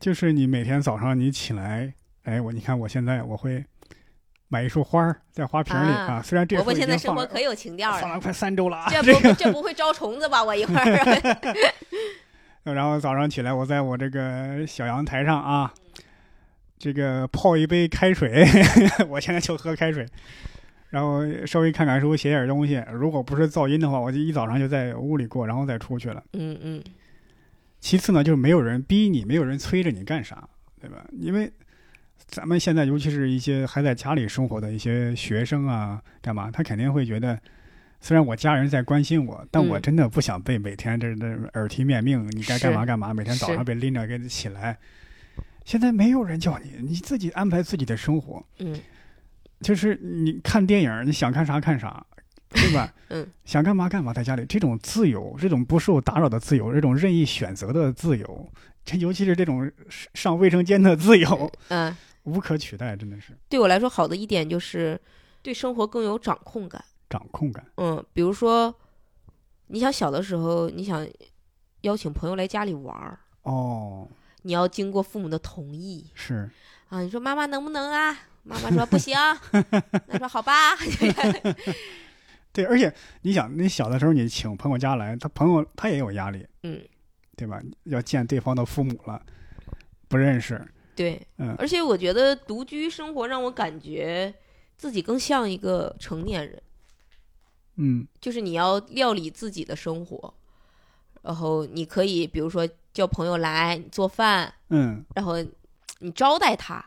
[0.00, 1.94] 就是你每天早上你起来，
[2.24, 3.64] 哎，我你看我现在我会
[4.48, 7.98] 买一束花儿在花瓶里啊啊，虽然这伯伯时候已现在生活可有情调了。
[8.00, 10.42] 放了快三周了啊，这不 这不会招虫子吧？
[10.42, 11.64] 我一会儿。
[12.74, 15.72] 然后早上起来，我在我这个小阳台上啊，
[16.78, 18.44] 这个泡一杯开水，
[19.08, 20.06] 我现在就喝开水，
[20.90, 22.84] 然后稍微看看书，写点东西。
[22.92, 26.22] 如果不是噪音的话，我就一早上就在屋里过，然后再出去了。
[26.34, 26.82] 嗯嗯
[27.80, 30.46] 其次呢，就是没有人逼你，没有人催着你干啥，
[30.80, 31.06] 对吧？
[31.12, 31.50] 因为
[32.26, 37.38] 咱们现在尤其是一些还在家里生活的一些学生啊，干嘛，他肯定会觉得，
[38.00, 44.76] 虽然我家人在关心我，但我嗯真的不想被每天这这耳提面命，你该干嘛干嘛，每天早上被拎着给起来。
[45.64, 48.44] 现在没有人叫你，你自己安排自己的生活。
[48.58, 48.78] 嗯
[49.60, 52.06] 就是你看电影，你想看啥看啥，
[52.50, 52.94] 对吧？
[53.10, 58.52] 嗯，想干嘛干嘛，在家里这种自由，这种不受打扰的自由，这种任意选择的自由，
[58.84, 59.68] 这尤其是这种
[60.14, 61.92] 上卫生间的自由，嗯，
[62.24, 65.00] 无可取代，真的是对我来说好的一点就是
[65.42, 66.84] 对生活更有掌控感。
[67.08, 67.64] 掌控感。
[67.76, 68.74] 嗯，比如说，
[69.68, 71.08] 你想小的时候，你想
[71.82, 74.06] 邀请朋友来家里玩儿，哦，
[74.42, 76.50] 你要经过父母的同意是，
[76.88, 77.00] 啊。
[77.00, 78.18] 你说妈妈能不能啊？
[78.42, 79.14] 妈妈说不行，
[80.06, 80.52] 那说好吧。
[82.52, 82.92] 对，而且
[83.22, 86.82] 你想，你小的时候你请朋友家来，他朋友他也有压力，嗯，
[87.36, 87.60] 对吧？
[87.84, 89.22] 要见对方的父母了，
[90.08, 90.66] 不认识，
[90.98, 91.54] 对，嗯。
[91.56, 94.34] 而且我觉得独居生活让我感觉
[94.76, 96.62] 自己更像一个成年人，
[97.76, 98.06] 嗯。
[98.20, 100.34] 就是你要料理自己的生活，
[101.22, 105.36] 然后你可以比如说叫朋友来你做饭，嗯，然后
[106.00, 106.84] 你招待他，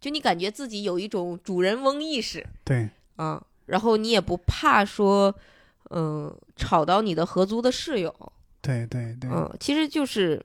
[0.00, 5.32] 就你感觉自己有一种主人翁意识对，啊，然后你也不怕说，
[5.90, 8.12] 嗯，吵到你的合租的室友，
[8.60, 10.44] 对对对，嗯，其实就是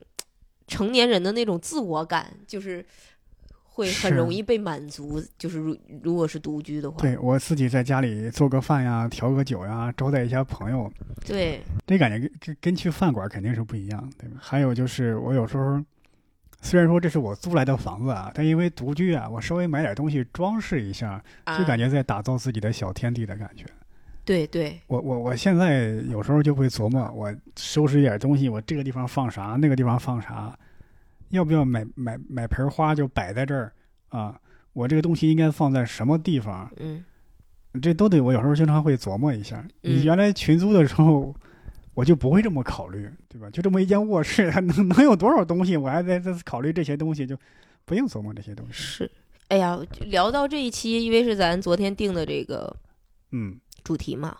[0.66, 2.84] 成年人的那种自我感，就是
[3.78, 5.22] 会很容易被满足。
[5.38, 10.92] 就是如如果是独居的话，对我自己在家里做个饭呀，调个酒呀，招待一下朋友，
[11.24, 14.36] 对这感觉跟跟跟去饭馆肯定是不一样，对吧？
[14.40, 15.80] 还有就是我有时候，
[16.60, 21.22] 虽然说这是我租来的房子啊，但因为独居啊，我稍微买点东西装饰一下，
[21.56, 23.64] 就感觉觉在打造自己的小天地的感觉。
[24.24, 30.54] 对对，我我我现在有时候就会琢磨，我收拾一点东西，我这个地方放啥，那个地方放啥，
[31.30, 33.72] 要不要买买买盆花就摆在这儿
[34.08, 34.40] 啊？
[34.72, 36.70] 我这个东西应该放在什么地方？
[36.78, 37.04] 嗯
[37.82, 39.58] 这都得我有时候经常会琢磨一下。
[39.82, 41.34] 嗯你原来群租的时候，
[41.94, 43.48] 我就不会这么考虑，对吧？
[43.50, 45.76] 就这么一间卧室，它 能能有多少东西？
[45.76, 47.36] 我还在在考虑这些东西，就
[47.84, 48.72] 不用琢磨这些东西。
[48.72, 49.10] 是。
[49.48, 52.74] 哎呀，聊到这一期，因为是咱昨天定的这个
[53.32, 54.36] 嗯，主题嘛，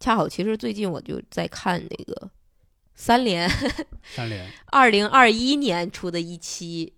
[0.00, 2.30] 恰好其实最近我就在看那个
[3.02, 3.50] 三联
[4.14, 6.92] 三连，二零二一年出的一期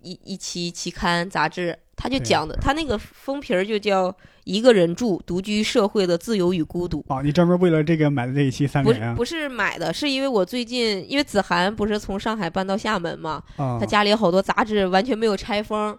[0.00, 4.10] 一一期期刊杂志，他就讲的，他那个封皮儿就叫
[4.44, 7.02] 《一个人住：独居社会的自由与孤独》。
[7.14, 9.14] 哦，你专门为了这个买的这一期三联啊？
[9.14, 15.94] 不是不是买的，是因为我最近因为子涵不是从上海搬到厦门嘛，啊，他家里有好多杂志完全没有拆封，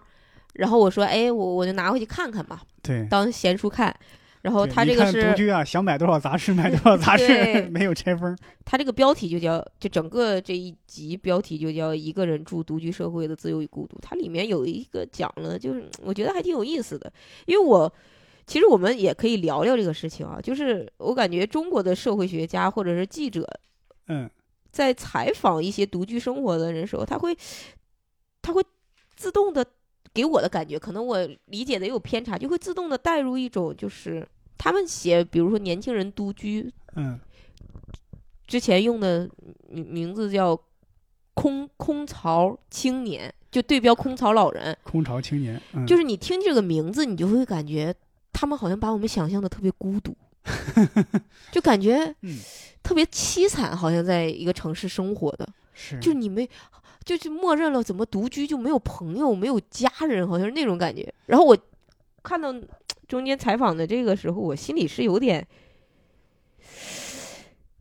[0.54, 3.06] 然后我说，哎，我我就拿回去看看吧，对。
[3.08, 3.94] 当闲书看。
[4.44, 8.36] 然后他这个是独居啊，想买多少杂志买多少杂志， 没有拆封。
[8.62, 13.98] 他这个标题就叫，就整个这一集标题就叫“一个人住独居社会的自由与孤独”。
[14.04, 17.10] 它里面有一个讲了，就是 我觉得还挺有意思的，
[17.46, 17.90] 因为我
[18.46, 23.48] 其实我们也可以聊聊这个事情啊，就是我感觉中国的社会学家或者是记者
[24.08, 24.28] 嗯，
[24.70, 27.34] 在采访一些独居生活的人时候，他会
[28.42, 28.62] 他会
[29.16, 29.64] 自动的
[30.12, 34.26] 给我的感觉，可能我理解的也有偏差，就会自动的带入一种就是
[34.56, 37.18] 他们写，比如说年轻人独居，嗯，
[38.46, 39.28] 之前用的
[39.68, 40.58] 名名字叫
[41.34, 44.76] 空空巢青年，就对标空巢老人。
[44.82, 47.94] 空巢青年，嗯，就是你听这个名字，你就会感觉
[48.32, 50.16] 他们好像把我们想象的特别孤独，
[51.52, 52.38] 就感觉嗯
[52.82, 56.48] 特别凄惨，好像在一个城市生活的，是，就你没。
[57.04, 61.12] 就是默认了怎么独居就没有朋友没有家人，好像是那种感觉。
[61.26, 61.54] 然后我
[62.22, 62.50] 看到
[63.06, 65.46] 中间采访的这个时候，我心里是有点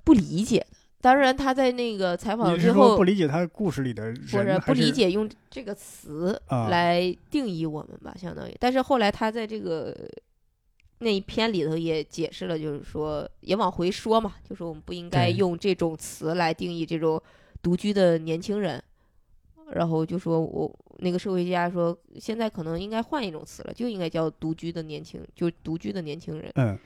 [0.03, 0.67] 不理解的。
[1.01, 8.55] 当然，他在那个采访之后不理解他故事里的人，或者不理解用这个词啊来定义我们吧，相当于。
[8.57, 9.93] 但是后来他在这个
[10.99, 17.21] 那一篇里头也解释了，就是说也往回说嘛，就是我们不应该用这种词来定义这种
[17.61, 18.81] 独居的年轻人。
[19.75, 26.51] 然后就说我那个社会学家说，现在可能应该换一种词了，就应该叫独居的年轻，就独居的年轻人。
[26.55, 26.77] 嗯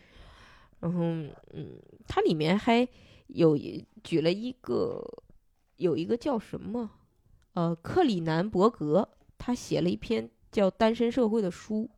[0.80, 2.88] 然后，嗯，它里面还
[3.30, 5.04] 有一举了一个，
[5.78, 6.88] 有一个叫什么，
[7.56, 9.10] 呃，克里南伯格，
[9.40, 11.90] 他写了一篇叫《单身社会》的书，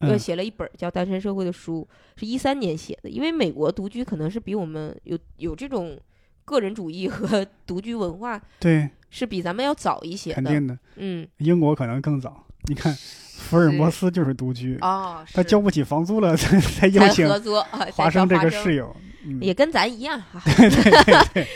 [0.00, 1.86] 呃，嗯写了一本叫《单身社会》的书，
[2.16, 3.08] 是一三年写的。
[3.08, 5.96] 因为美国独居可能是比我们有有这种
[6.44, 10.36] 个人主义和 独居文化，对，是比咱们要早一些的。
[10.36, 12.44] 肯定的，嗯，英国可能更早。
[12.66, 17.28] 你看，福尔摩斯就是独居，哦，他交不起房租了， 才才邀请
[17.92, 21.46] 华生这个室友，嗯，也跟咱一样，哈对对对，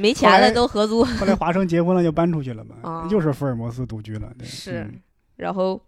[0.00, 1.04] 没钱了都合租。
[1.04, 4.32] 后来华生结婚了就搬出去了嘛，啊又是福尔摩斯独居了。
[4.38, 5.00] 对是嗯
[5.36, 5.78] 然后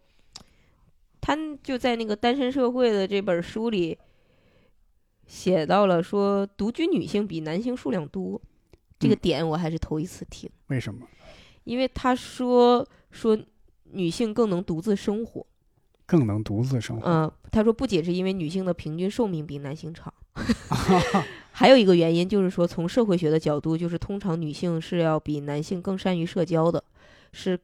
[1.21, 3.97] 他就在那个《单身社会》的这本书里
[5.29, 8.41] 写到了说，独居女性比男性数量多，
[8.99, 11.07] 这个嗯点我还是头一次听，为什么？
[11.65, 13.39] 因为他说说
[13.93, 15.47] 女性更能独自生活，
[16.07, 17.07] 更能独自生活？
[17.07, 20.13] 嗯、他说不仅是因为女性的平均寿命比男性长。
[21.53, 26.83] 还有一个原因就是说，从社会学的角度，就是通常女性是要比男性更善于社交的，
[27.33, 27.59] 是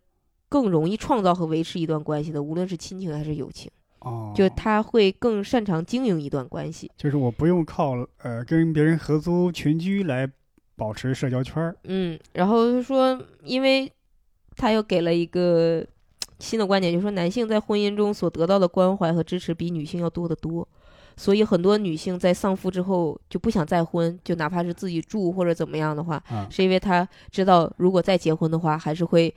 [0.49, 3.71] 更容易创造和维持一段关系的，无论是亲情还是友情。
[4.05, 6.91] 哦，就他会更擅长经营一段关系。
[6.97, 10.31] 就是我不用靠呃跟别人合租群居来
[10.77, 11.77] 保持社交圈儿。
[11.85, 13.91] 嗯，然后说，因为
[14.57, 15.85] 他又给了一个
[16.39, 20.67] 新的观点，就是说男性在婚姻中所得到的关怀和支持比女性要多得多。
[21.17, 29.33] 所以很多女性在丧夫之后就不想再婚，就哪怕是自己住或者怎么样的话，啊，是因为她知道如果再结婚的话，还是会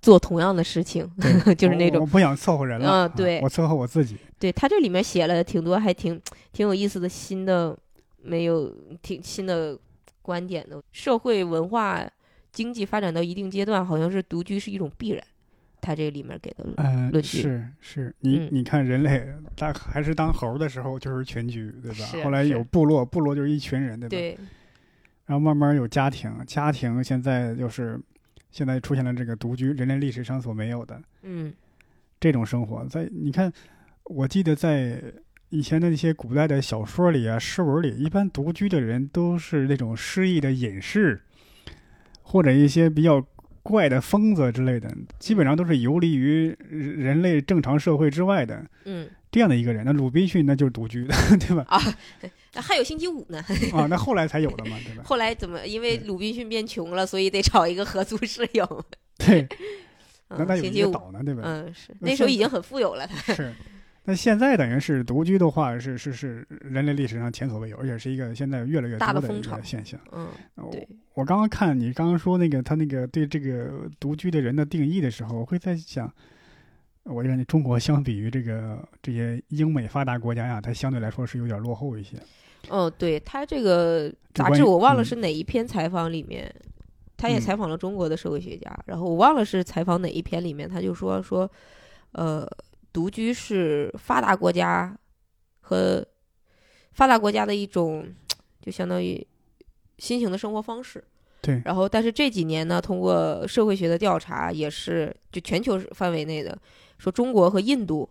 [0.00, 1.08] 做同样的事情，
[1.58, 2.88] 就是那种我我不想伺候人了。
[2.88, 4.16] 啊嗯对我伺候我自己。
[4.38, 6.20] 对他这里面写了挺多，还挺
[6.52, 7.76] 挺有意思的新的，
[8.22, 8.72] 没有
[9.02, 9.78] 挺新的
[10.22, 10.82] 观点的。
[10.92, 12.06] 社会文化
[12.52, 15.22] 经济发展到一定阶段，好像是独居是一种必然，
[15.80, 19.26] 他这里面给的嗯、论据是是，你、嗯你看人类，
[19.56, 22.06] 当还是当猴儿的时候就是群居，对吧？
[22.22, 24.10] 后来有部落，部落就是一群人，对吧？
[24.10, 24.38] 对，
[25.26, 27.98] 然后慢慢有家庭，家庭现在就是
[28.56, 31.52] 现在出现了这个独居，人类历史上所没有的嗯
[32.18, 32.82] 这种生活。
[32.86, 33.52] 在你看，
[34.04, 34.98] 我记得在
[35.50, 41.20] 以前的那些古代的小说里啊、诗文里，一般独居的人都是那种失意的隐士，
[42.22, 43.22] 或者一些比较
[43.62, 49.84] 怪的疯子之类的，基本上都是游离于人类正常社会之外的嗯，这样的一个人。
[49.84, 51.64] 那鲁滨逊那就是独居的， 对吧？
[51.68, 51.80] 啊，
[52.54, 53.38] 那还有星期五呢。
[53.72, 55.02] 啊，那后来才有的嘛，对吧？
[55.06, 55.66] 后来怎么？
[55.66, 58.84] 因为鲁滨逊变穷了，所以得找一个合租室友。
[59.18, 59.46] 对，
[60.28, 61.42] 那他，有星期五，一个岛呢，对吧？
[61.44, 63.06] 嗯，是那时候已经很富有了。
[63.06, 63.52] 他是，
[64.04, 69.98] 那现在等于是独居的话，是是是人类历史上前所未有，而且是一个现在越来越大多的一个现象。
[70.12, 70.28] 嗯，
[71.14, 76.12] 我刚刚看你刚刚说那个他那个对这个独居的人的定义的时候，我会在想，
[77.06, 82.16] 我认为中国相比于这个这些英美发达国家呀，它相对来说是有点落后一些。
[82.68, 86.52] 哦，对他这个杂志我忘了嗯是哪一篇采访里面，
[87.16, 91.48] 他也嗯采访了中国的社会学家，然后我忘了是采访哪一篇里面，他就说说，
[92.12, 92.44] 呃，
[92.92, 94.98] 独居是发达国家
[95.60, 96.04] 和
[96.90, 98.04] 发达国家的一种，
[98.60, 99.24] 就相当于
[99.98, 101.04] 新型的生活方式。
[101.40, 106.58] 对，然后，但是这几年呢，通过社会学的调查，也是就全球范围内的，
[106.98, 108.08] 说中国和印度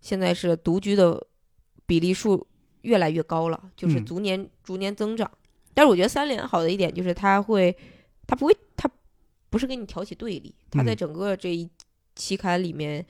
[0.00, 1.20] 现在是独居的
[1.86, 2.46] 比例数
[2.82, 4.04] 越来越高了，就是嗯。
[4.04, 5.28] 逐年、逐年增长。
[5.74, 7.76] 但是我觉得三联好的一点就是它会，
[8.26, 8.88] 它不会，它
[9.50, 10.96] 不是跟你挑起对立，它在嗯。
[10.96, 11.68] 整个这一
[12.14, 13.04] 期刊里面，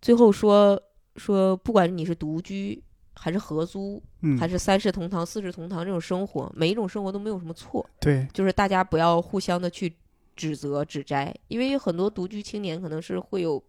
[0.00, 0.80] 最后说
[1.16, 2.82] 说，不管你是独居
[3.14, 7.88] 还是合租，嗯，还是三世同堂、四世同堂这种生活，每一种生活都没有什么错。
[8.00, 9.94] 对，就是大家不要互相的去
[10.34, 13.62] 指责、指摘，因为有很多独居青年可能是会有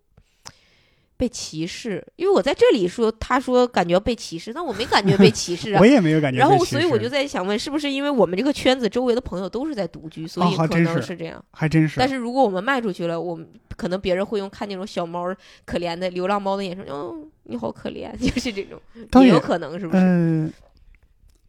[1.17, 2.05] 被歧视。
[2.15, 5.85] 因为我在这里说，他说感觉被歧视，但我没感觉被歧视啊 我。
[5.85, 6.39] 也没有感觉。
[6.39, 11.43] 然后，所以我就在想问，是不是因为我们这个圈子周围的朋友都是在独居，所以可能是这样？
[11.51, 15.35] 还真是，但是如果我们卖出去了，我们可能别人会用看那种小猫
[15.65, 18.81] 可怜的流浪猫的眼神，哦，你好可怜， 就是这种，
[19.23, 20.03] 也有可能是不是？
[20.03, 20.53] 嗯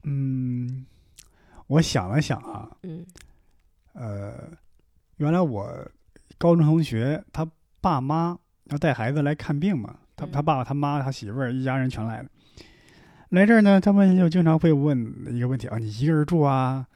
[0.03, 0.85] 嗯，
[1.67, 3.05] 我想了想啊，嗯
[3.95, 4.51] 呃，
[5.17, 5.67] 原来我
[6.37, 7.49] 高中同学他
[7.81, 8.37] 爸妈
[8.71, 12.29] 要带孩子来看病嘛，他嗯他爸爸他妈他媳妇儿一家人全来了。
[13.31, 16.87] 来这儿呢，他们就经常会问一个问题啊，你一个人住啊？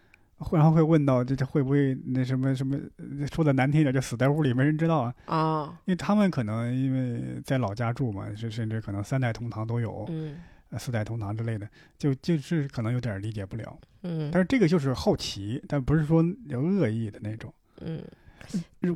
[0.40, 5.14] 会然后会问到这这会不会那什么什么，呃说的难听一点，就死在屋里没人知道啊？
[5.26, 10.36] 啊，因为他们可能因为在老家住嘛，甚甚至可能三代同堂都有，嗯
[10.70, 13.76] 呃四代同堂之类的，就就是可能有点理解不了。
[14.04, 17.52] 嗯但是这个就是好奇，但不是说有恶意的那种。
[17.80, 18.00] 嗯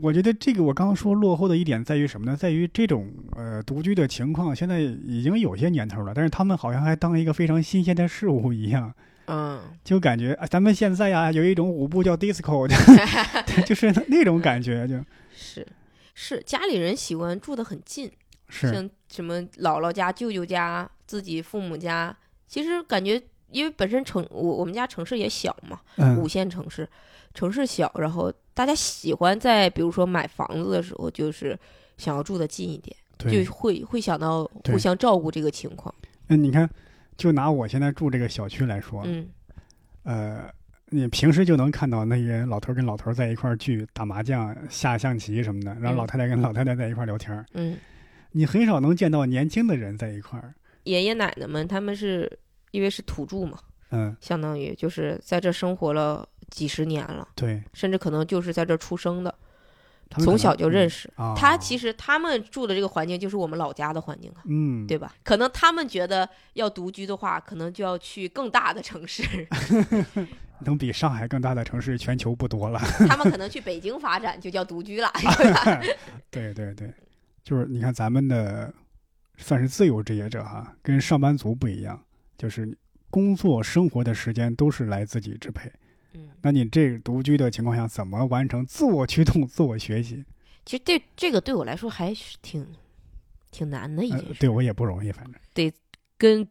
[0.01, 2.37] 我觉得这个我刚刚说落后的一点在于什么呢？
[2.37, 8.93] 在于这种呃独居的情况现在已经有些年头了，但是他们好像还当一个非常新鲜的事物一样，
[9.27, 12.67] 嗯，就感觉啊，咱们现在呀有一种舞步叫 disco，
[13.67, 14.95] 就是那种感觉，就。
[15.35, 15.67] 是
[16.15, 18.11] 是家里人喜欢住的很近，
[18.49, 18.73] 是。
[18.73, 22.17] 像什么姥姥家、舅舅家、自己父母家，
[22.47, 23.21] 其实感觉
[23.51, 25.81] 因为本身城我我们家城市也小嘛，
[26.17, 26.89] 五嗯线城市，
[27.35, 31.59] 城市小，然后大家喜欢在比如说买房子的时候，就是
[31.97, 35.95] 想要住的近一点，就，会会想到互相照顾这个情况。
[36.29, 36.69] 嗯，你看，
[37.17, 39.29] 就拿我现在住这个小区来说，嗯。
[40.05, 40.51] 呃，
[40.91, 45.97] 你平时就能看到那些老头儿跟老头儿在一块儿聚打麻将、下象棋什么的，然后嗯。
[45.97, 47.79] 老太太跟老太太在一块儿聊天儿，嗯，
[48.33, 50.55] 你很少能见到年轻的人在一块儿。
[50.85, 52.39] 爷爷奶奶们他们是
[52.73, 53.59] 因为是土著嘛，
[53.91, 59.35] 嗯，相当于就是在这生活了几十年了，对，甚至可能就是在这儿出生的。
[60.19, 61.11] 从小就认识。
[61.17, 61.35] 嗯啊。
[61.35, 65.15] 他其实他们住的这个环境就是我们老家的环境啊，嗯，对吧？
[65.25, 69.23] 可能他们觉得要独居的话，可能就要去更大的城市，
[70.67, 72.79] 能比上海更大的城市全球不多了。
[73.09, 75.81] 他们可能去北京发展就叫独居了，对吧？
[76.31, 76.93] 对 对对，
[77.43, 78.71] 就是你看咱们的
[79.39, 81.99] 算是自由职业者哈，跟上班族不一样，
[82.37, 82.77] 就是
[83.09, 85.73] 工作生活的时间都是来自己支配。
[86.15, 90.25] 嗯，那你这独居的情况下，怎么完成自我驱动、自我学习？
[90.65, 92.67] 其实这这个对我来说还是挺
[93.51, 95.73] 挺难的一呃件事，对我也不容易，反正得。
[96.19, 96.47] 跟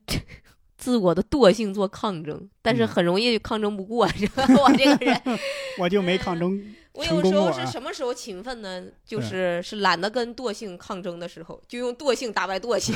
[0.77, 4.05] 自我的惰性做抗争，但是嗯很容易抗争不过。
[4.05, 5.21] 我这个人，
[5.79, 8.83] 我就没抗争我有时候是什么时候勤奋呢？
[9.05, 12.93] 就是是懒得跟惰性抗争的时候，就用惰性打败惰性。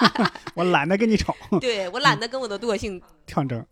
[0.56, 2.98] 我懒得跟你吵， 对我懒得跟我的惰性。
[3.26, 3.62] 抗争。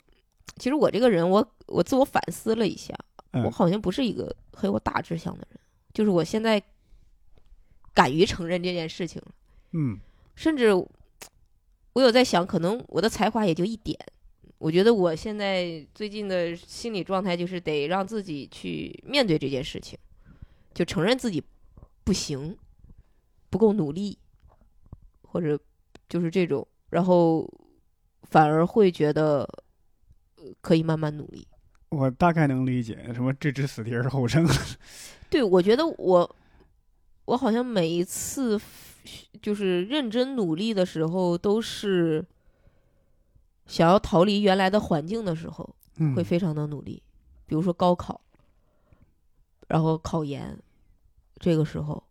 [0.57, 2.94] 其实我这个人，我我自我反思了一下，
[3.32, 5.59] 嗯我好像不是一个很有大志向的人。
[5.92, 6.62] 就是我现在
[7.92, 9.32] 敢于承认这件事情了。
[9.72, 9.98] 嗯
[10.34, 13.98] 甚至我有在想，可能我的才华也就一点。
[14.59, 19.98] 我觉得我现在最近的心理状态就是得让自己去面对这件事情，
[20.72, 21.42] 就承认自己
[22.05, 22.57] 不行，
[23.50, 24.16] 不够努力，
[25.22, 25.59] 或者
[26.09, 27.46] 就是这种，然后
[28.22, 29.62] 反而会觉得呃
[30.61, 31.47] 可以慢慢努力。
[31.90, 34.49] 我大概能理解，什么置之死地而后生。
[35.28, 36.36] 对，我觉得我
[37.26, 38.61] 我好像每一次
[39.40, 42.24] 就是认真努力的时候，都是
[43.66, 47.03] 想要逃离原来的环境的时候，嗯会非常的努力。
[47.47, 48.20] 比如说高考，
[49.68, 50.59] 然后考研，
[51.38, 52.03] 这个时候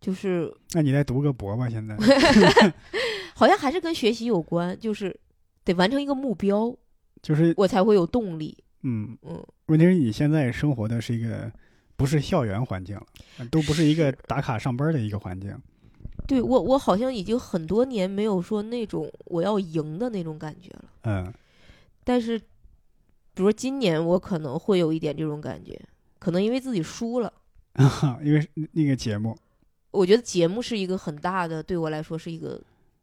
[0.00, 1.96] 就是那你再读个博吧，现在。
[3.36, 5.14] 好像还是跟学习有关，就是
[5.64, 6.74] 得完成一个目标，
[7.22, 8.56] 就是我才会有动力。
[8.82, 11.50] 嗯，嗯，问题是你现在生活的是一个
[11.96, 13.06] 不是校园环境了，
[13.50, 15.56] 都不是一个打卡上班的一个环境。
[16.26, 20.84] 对我，我好像已经很多年没有说那种我要赢的那种感觉了。
[21.04, 21.32] 嗯
[22.04, 25.78] 但是，比如说今年我可能会有一点这种感觉，
[26.18, 27.32] 可能因为自己输了。
[28.24, 29.36] 因为那个节目，
[29.90, 32.60] 我觉得节目是一个很大的，对我来说是一个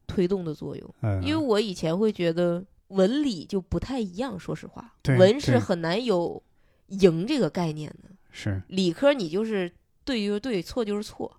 [0.07, 0.95] 推动的作用。
[1.01, 6.41] 嗯，因为我以前会觉得文理就不太一样，说实话，文是很难有
[6.87, 8.61] 赢这个概念的，是。
[8.67, 9.71] 理科你就是
[10.03, 11.35] 对就是对，错就是错。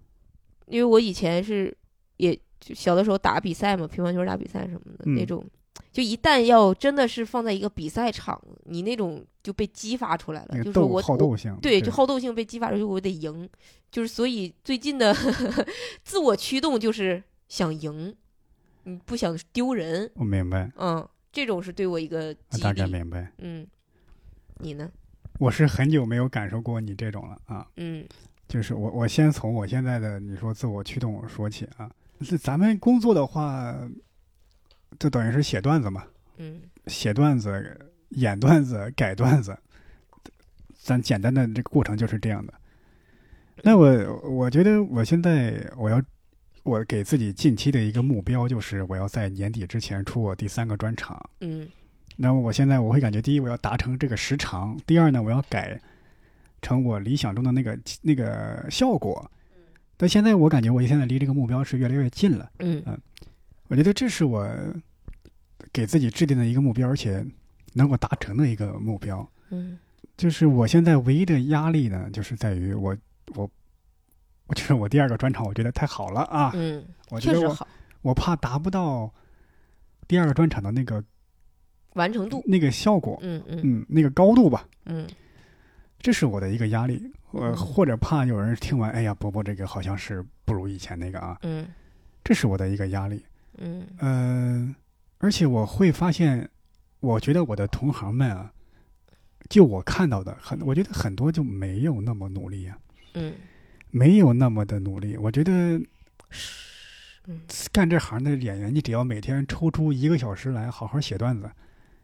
[0.66, 1.76] 因为我以前是
[2.16, 5.14] 也就小的时候打比赛嘛，乒乓球打比赛什么的、嗯。
[5.14, 5.44] 那种，
[5.92, 13.48] 就一旦要真的是放在一个比赛场，你那种就被激发出来了，那个就是我我好斗性，对，就好斗性被激发出来，我得赢，
[13.92, 15.14] 就是所以最近的
[16.02, 18.12] 自我驱动就是想赢，
[18.82, 21.06] 你不想丢人，我明白，嗯，
[21.36, 23.30] 这种是对我一个大概，明白。
[23.40, 23.66] 嗯，
[24.58, 24.90] 你呢？
[25.38, 28.06] 我是很久没有感受过你这种了啊，嗯
[28.48, 31.90] 就是我我先从我现在的你说自我驱动说起啊，
[32.22, 33.76] 是咱们工作的话，
[34.98, 36.04] 就等于是写段子嘛，
[36.38, 39.54] 嗯写段子、演段子、改段子，
[40.78, 42.54] 咱简单的这个过程就是这样的。
[43.62, 46.02] 那我我觉得我现在我要
[46.66, 51.30] 我给自己近期的一个目标就是我要在年底之前出我第三个专场。
[51.40, 51.68] 嗯
[52.16, 55.80] 那么我现在我会感觉，第一我要达成这个时长，第二呢我要改
[56.62, 59.30] 成我理想中的那个那个效果。
[59.96, 62.50] 但现在我感觉我现在离这个目标是越来越近了。
[62.58, 62.82] 嗯
[63.68, 64.48] 我觉得这是我
[65.72, 67.24] 给自己制定的一个目标，而且
[67.74, 69.28] 能够达成的一个目标。
[69.50, 69.78] 嗯
[70.16, 72.96] 就是我现在唯一的压力呢，就是在于我
[73.34, 73.50] 我
[74.46, 77.66] 我觉得我第二个专场我觉得太好了啊，嗯，我觉得我好，
[78.02, 79.12] 我怕达不到
[80.06, 81.02] 第二个专场的那个
[81.94, 83.60] 完成度，那个效果，嗯嗯。
[83.64, 84.68] 嗯，那个高度吧。
[84.84, 85.06] 嗯。
[85.98, 87.56] 这是我的一个压力，我嗯。
[87.56, 91.66] 或者怕有人听完，哎呀，伯伯这个好像是不如以前那个啊，嗯。
[92.22, 93.24] 这是我的一个压力。
[93.58, 93.86] 嗯。
[93.98, 94.74] 呃，
[95.18, 96.48] 而且我会发现，
[97.00, 98.52] 我觉得我的同行们啊，
[99.48, 102.78] 就我看到的很，我觉得很多就没有那么努力啊，
[103.14, 103.32] 嗯
[103.90, 105.16] 没有那么的努力。
[105.16, 105.80] 我觉得
[107.26, 107.40] 嗯
[107.72, 111.50] 干这行的演员，你只要每天抽出一个小时来好好写段子，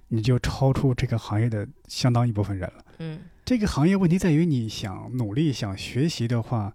[0.08, 2.84] 你就超出这个行业的相当一部分人了。
[2.98, 6.72] 嗯这个行业问题在于，你想努力、想学习的话，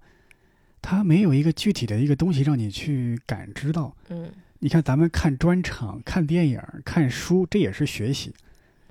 [0.81, 3.95] 它没有一个具体的一个东西让你去感知到。
[4.09, 4.29] 嗯
[4.59, 8.33] 你看，咱们看专场、看电影、看书，这也是学习，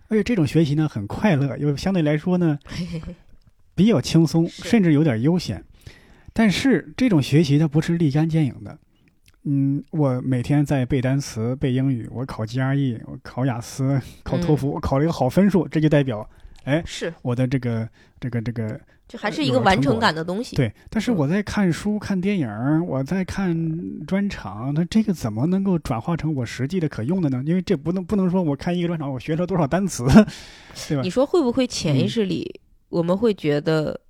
[0.08, 2.58] 而且这种学习呢很快乐，又相对来说呢
[3.74, 5.64] 比较轻松，甚至有点悠闲。
[6.36, 8.78] 但是这种学习它不是立竿见影的。
[9.44, 16.28] 嗯，我每天在背单词、背英语，我考 GRE，我考雅思、 考托福，我考了一个好分数，这就代表，
[16.64, 17.88] 哎，是，我的这个
[18.20, 18.78] 这个这个
[19.08, 22.48] 这还是一个完成感的东西，对，但是嗯我在看书、看电影，
[22.86, 23.56] 我在看
[24.04, 27.40] 专场，那这个怎么能够转化成我实际的可用的呢？
[27.46, 30.04] 因为这不能不能说我看一个专场，我学了多少单词，
[30.88, 31.08] 对吧你？
[31.08, 34.00] 说会不会潜意嗯识里我们会觉得，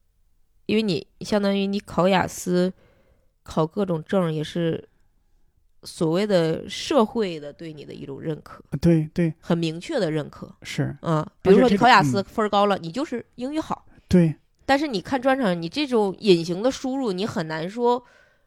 [0.67, 2.73] 因为你相当于你考雅思、
[3.43, 4.89] 考各种证，也是
[5.83, 10.53] 所谓的社会的对你的一种认可，对对很明确的认可。
[10.63, 18.03] 是，嗯，比如说你考雅思嗯分高了，你就是英语好，对但是你看专场，你这种隐形的输入，你很难说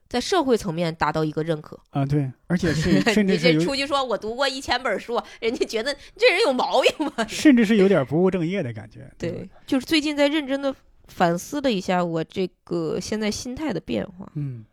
[0.09, 1.80] 在社会层面达到一个认可。
[1.91, 7.26] 啊对，而且是 甚你这至是有出去说我读过一千本书，人家觉得这人有毛病吗？
[7.26, 8.99] 甚至是有点不务正业的感觉。
[8.99, 10.76] 吧对，就是最近在认真的
[11.10, 14.66] 反思了一下我这个现在心态的变化，嗯。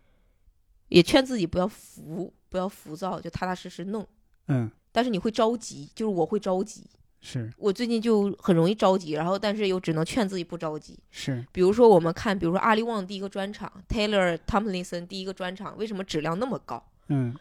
[0.89, 4.07] 也劝自己不要浮，不要浮躁，就踏踏实实弄。
[4.47, 6.85] 嗯，但是你会着急，就是我会着急，
[7.21, 7.53] 是。
[7.59, 10.97] 我最近就很容易着急，然后但是又只能劝自己不着急。
[11.11, 16.81] 是，比如说我们看，比如说阿里旺第一个专场，Taylor Tomlinson 第一个专场，为什么质量那么高？
[17.09, 17.35] 嗯。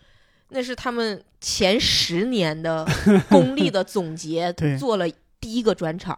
[0.50, 2.84] 那是他们前十年的
[3.30, 5.06] 功力的总结 对，做了
[5.40, 6.18] 第一个专场，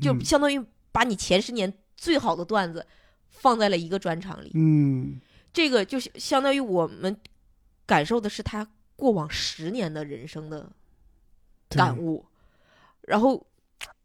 [0.00, 1.72] 就嗯相当于把你前十年
[2.02, 2.84] 最好的段子
[3.28, 4.50] 放在了一个专场里。
[4.54, 5.20] 嗯。
[5.52, 7.14] 这个就是相当于我们
[7.84, 10.72] 感受的是他过往十年的人生的
[11.68, 12.24] 感悟，
[13.02, 13.46] 然后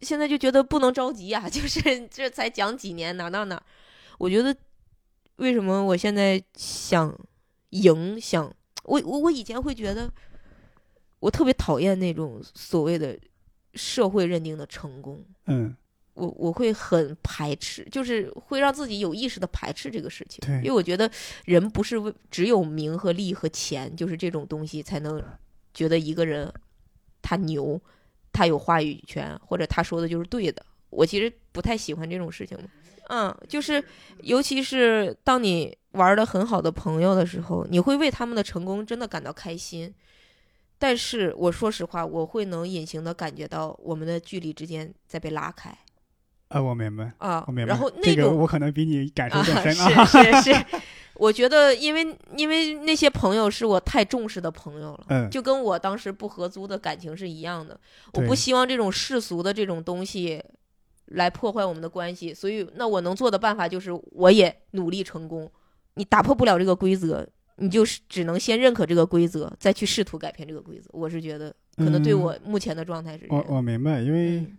[0.01, 3.61] 现在就觉得不能着急啊， 就是这才讲几年哪哪哪，
[4.17, 4.53] 我觉得
[5.37, 7.17] 为什么我现在想
[7.69, 10.11] 赢，想我我我以前会觉得
[11.19, 13.17] 我特别讨厌那种所谓的
[13.73, 15.73] 社会认定的成功，嗯
[16.17, 21.09] 我我会很排斥，就是会让自己有意识的排斥这个事情，对因为我觉得
[21.45, 25.23] 人不是为只有名和利和钱，就是这种东西才能
[25.73, 26.51] 觉得一个人
[27.21, 27.79] 他牛，
[28.33, 30.65] 他有话语权，或者他说的就是对的。
[30.89, 32.69] 我其实不太喜欢这种事情嘛，
[33.09, 33.83] 嗯，就是
[34.23, 39.93] 尤其是当你玩的很好的朋友的时候，你会为他们的成功真的感到开心。
[40.79, 45.77] 但是我说实话，我会能隐形的感觉到我们的距离之间在被拉开。
[46.49, 47.69] 啊，我明白，啊我明，白。
[47.73, 50.65] 然后那这个种、我可能比你感受啊更深啊是是 是，
[51.15, 57.79] 我觉得因为因为那些朋友是我太重视的朋友了，嗯就跟我当时不合租的感情是一样的。
[58.13, 60.41] 我不希望这种世俗的这种东西
[61.07, 65.49] 来破坏我们的关系，所以那我能做的办法就是我也努力成功。
[65.95, 70.89] 你打破不了这个规则，你就是只能先认可这个规则，再去试图改变这个规则。
[70.93, 73.45] 我是觉得可能对嗯我目前的状态是这我样。
[73.49, 74.57] 我明白，因为嗯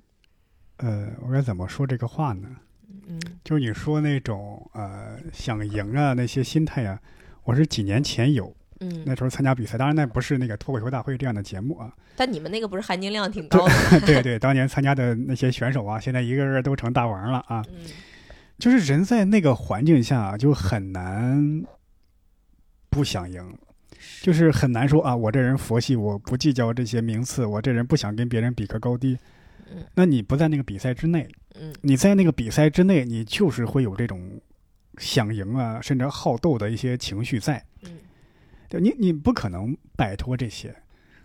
[0.78, 2.48] 呃，我该怎么说这个话呢？
[3.10, 7.00] 嗯就是你说那种呃想赢啊那些心态啊，
[7.44, 14.00] 我是几年前有，嗯，那时候参加比赛，当然那不是那个脱口秀大会这样的节目啊，但你们那个不是含金量挺高的？
[14.04, 17.64] 对对，当年参加的那些选手啊，现在一个个都成大王了啊。
[17.70, 17.86] 嗯
[18.58, 21.62] 就是人在那个环境下就很难
[22.90, 23.56] 不想赢，
[24.20, 29.16] 就是很难说啊，我这人佛系，我不计较这些名次，我这人不想跟别人比个高低。
[29.70, 34.40] 嗯那你不在那个比赛之内，嗯你在那个比赛之内，你就是会有这种
[34.98, 37.64] 想赢啊，甚至好斗的一些情绪在。
[37.82, 37.90] 嗯
[38.70, 40.74] 对你你不可能摆脱这些。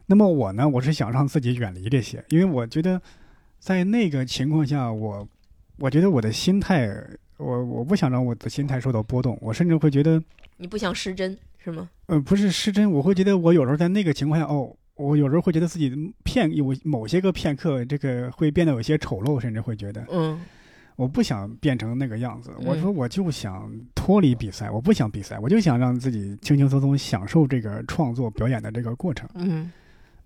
[0.05, 3.01] 那么我呢，我是想让自己远离这些，因为我觉得
[3.59, 5.27] 在那个情况下，我
[5.77, 6.89] 我觉得我的心态，
[7.37, 10.23] 我我不想让我的心态受到波动，我甚至会觉得，
[10.55, 11.89] 你不想失真是吗？
[12.05, 15.91] 呃，不是失真，我会觉得我有时候在那个情况下，哦，我有时候会觉得自己
[16.23, 20.39] 片有某些个片刻，这个会变得有些丑陋，甚至会觉得嗯
[20.95, 22.51] 我不想变成那个样子。
[22.59, 29.27] 嗯我说我就想脱离比赛，我不想比赛，我就想让自己轻轻松松享受这个创作表演的这个过程。
[29.33, 29.71] 嗯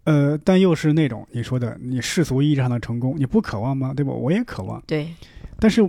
[0.04, 3.94] 呃，但又是那种你说的，你世俗意义上的成功，你不渴望吗？
[3.94, 4.12] 对吧？
[4.12, 4.82] 我也渴望。
[4.88, 5.14] 对，
[5.60, 5.82] 但是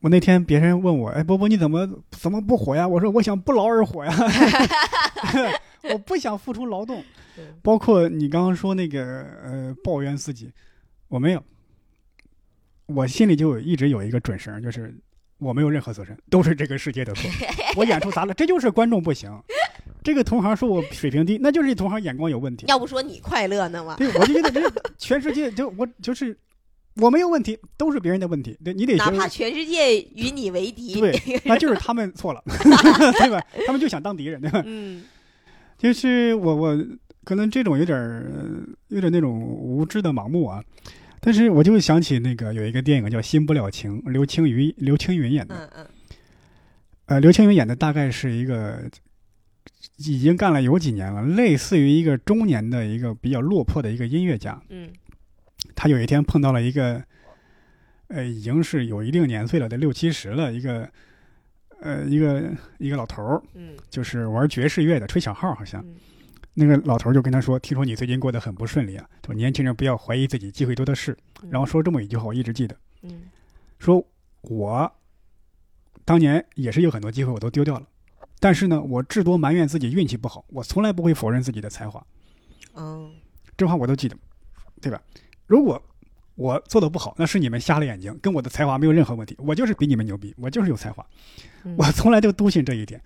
[0.00, 2.86] 我那天别人问我，哎，波波你怎么怎么不火呀？
[2.86, 4.12] 我说我想不劳而获呀，
[5.92, 7.02] 我不想付出劳动。
[7.38, 10.50] 嗯包括你刚刚说那个呃抱怨自己，
[11.08, 11.42] 我没有，
[12.86, 14.94] 我心里就有一直有一个准绳，就是
[15.38, 17.30] 我没有任何责任，都是这个世界的错。
[17.76, 19.30] 我演出砸了，这就是观众不行。
[20.02, 22.66] 这个同行说我水平低，那就是同行眼光有问题。
[22.68, 23.96] 要不说你快乐呢吗？
[23.96, 26.36] 对，我就觉得这全世界就我就是
[26.96, 28.58] 我没有问题，都是别人的问题。
[28.64, 33.42] 对你得哪怕全世界与你为敌，对，那就是他们错了，对吧？
[33.66, 34.62] 他们就想当敌人，对吧？
[34.66, 35.04] 嗯
[35.80, 36.86] 就是我我
[37.24, 40.62] 可能这种有点儿有点那种无知的盲目啊。
[41.20, 45.54] 但是我就想起那个有一个电影叫《新不了情》，刘青云刘青云演的。
[45.54, 45.86] 嗯嗯
[47.06, 48.88] 呃，刘青云演的大概是一个
[49.96, 54.62] 已经干了有几年了，类似于一个中年的一个比较落魄的一个音乐家。
[54.68, 54.88] 嗯
[55.74, 57.02] 他有一天碰到了一个，
[58.08, 60.88] 呃，已经是有一定年岁了，得六七十了，一个，
[61.80, 65.82] 呃，一个一个老头儿，嗯就是玩爵士乐的，吹小号好像。
[65.82, 65.96] 嗯
[66.52, 71.16] 那个老头儿就跟他说：“听说你最近过得很不顺利啊，说年轻人不要怀疑自己，机会多的是。”
[71.48, 73.22] 然后说这么一句话，我一直记得，嗯
[73.78, 74.04] 说
[74.42, 74.92] 我
[76.04, 77.86] 当年也是有很多机会我都丢掉了，
[78.40, 82.04] 但是呢，我至多埋怨自己运气不好，我从来不会否认自己的才华。
[82.74, 83.10] 嗯
[83.56, 84.16] 这话我都记得，
[84.82, 85.00] 对吧？
[85.46, 85.80] 如果
[86.40, 89.36] 我做的不好，那是你们瞎了眼睛，跟我的才华没有任何问题。
[89.38, 91.04] 我就是比你们牛逼，我就是有才华，
[91.64, 92.98] 嗯我从来就笃信这一点。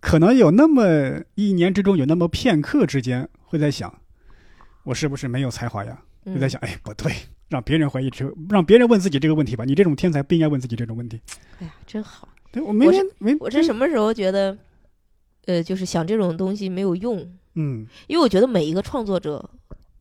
[0.00, 3.96] 可能有那么一年之中，有那么片刻之间，会在想，
[4.82, 6.02] 我是不是没有才华呀？
[6.24, 7.12] 嗯就在想，哎，不对，
[7.48, 9.64] 让别人怀疑这，让别人问自己这个问题吧。
[9.64, 11.20] 你这种天才不应该问自己这种问题。
[11.60, 12.28] 哎呀，真好。
[12.50, 14.58] 对我没我没没，我这什么时候觉得，
[15.46, 17.18] 呃，就是想这种东西没有用？
[17.54, 19.48] 嗯因为我觉得每一个创作者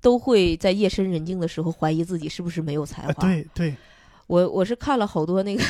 [0.02, 3.28] 都会在夜深人静的时候怀疑自己是不是没有才啊华。
[3.28, 3.76] 对对，
[4.28, 5.64] 我我是看了好多那个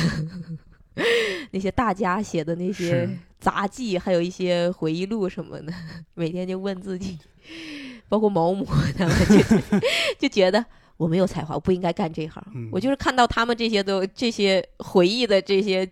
[1.51, 3.09] 那些大家写的那些
[3.39, 5.73] 杂记，还有一些回忆录什么的，
[6.13, 7.17] 每天就问自己，
[8.09, 8.65] 包括毛姆
[8.97, 9.79] 他们就
[10.19, 10.63] 就觉得
[10.97, 12.43] 我没有才华，我不应该干这行。
[12.53, 15.89] 嗯我就是看到他们这些都这些回忆的这些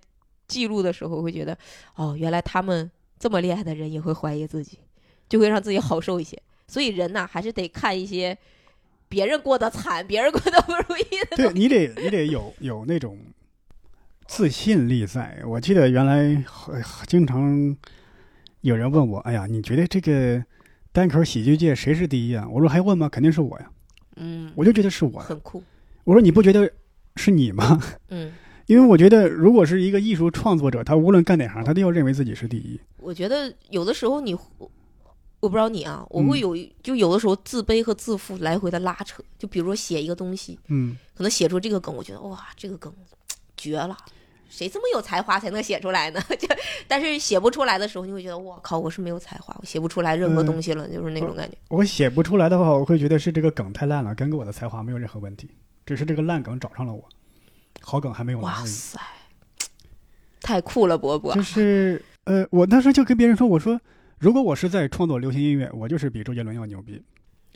[0.47, 1.57] 记录的时候，会觉得
[1.95, 4.77] 哦，原来他们这么厉害的人也会怀疑自己，
[5.29, 6.39] 就会让自己好受一些。
[6.67, 8.37] 所以人呐，还是得看一些
[9.07, 13.17] 别人过得惨、 别人过得不如意的对你得你得有有那种
[14.27, 15.41] 自信力在。
[15.45, 17.75] 我记得原来呃经常
[18.61, 20.43] 有人问我：“哎呀，你觉得这个
[20.91, 23.07] 单口喜剧界谁是第一啊？”我说：“还问吗？
[23.07, 23.71] 肯定是我呀！”
[24.17, 25.19] 嗯，我就觉得是我。
[25.19, 25.63] 很酷。
[26.03, 26.69] 我说：“你不觉得
[27.15, 28.33] 是你吗？”嗯，
[28.65, 32.77] 因为我觉得，如果是一个艺术创作者，他无论干哪行，他都要认为自己是第一。
[32.97, 34.35] 我觉得有的时候你，
[35.39, 39.21] 我不知道你啊，我嗯会有一、就有的时候自卑和自负来回的拉扯。
[39.37, 42.91] 就比如说写一个东西，嗯，可能写出这个梗，我觉得哇，这个梗
[43.55, 43.95] 绝了，
[44.49, 46.19] 谁这么有才华才能写出来呢？
[46.39, 46.47] 就
[46.87, 51.55] 但是写不出来的时候，你会觉得我靠，我是没有才华，我写不出来任何嗯东西了，就是那种感觉。
[51.69, 55.49] 我写不出来的话，我会觉得是这个梗太烂了，跟我的才华没有任何问题，
[55.85, 57.03] 只是这个烂梗找上了我，
[57.81, 58.45] 好梗还没有来。
[58.45, 58.99] 哇塞，
[60.41, 61.43] 太酷了，伯伯就。
[61.43, 63.79] 是呃，我那时候就跟别人说，我说
[64.19, 66.95] 如果我是在创作流行音乐，我就是比周杰伦要牛逼；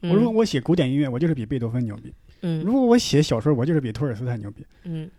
[0.04, 0.36] 我如果嗯。
[0.36, 2.64] 我写古典音乐，我就是比贝多芬牛逼；嗯。
[2.64, 4.66] 如果我写小说，我就是比托尔斯泰牛逼。
[4.84, 5.10] 嗯。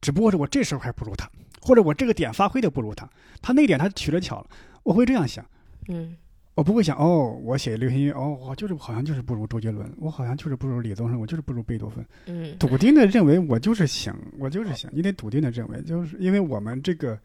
[0.00, 1.30] 只不过是我这时候还不如他，
[1.60, 3.08] 或者我这个点发挥的不如他，
[3.42, 4.46] 他那点他取了巧了，
[4.82, 5.44] 我会这样想。
[5.88, 6.16] 嗯。
[6.54, 12.04] 我不会想哦，我写流行音乐哦，我就是好像就是不如周杰伦，我好像就是不如李宗盛，我就是不如贝多芬。
[12.26, 12.54] 嗯。
[12.58, 17.18] 笃定的认为我就是行，我就是行，你得笃定的认为，就是因为我们这个，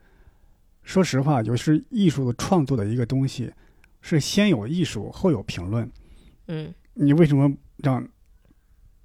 [0.84, 3.51] 说实话，就是艺术创作的一个东西，
[4.08, 5.91] 是先有艺术后有评论。
[6.47, 8.08] 嗯你为什么让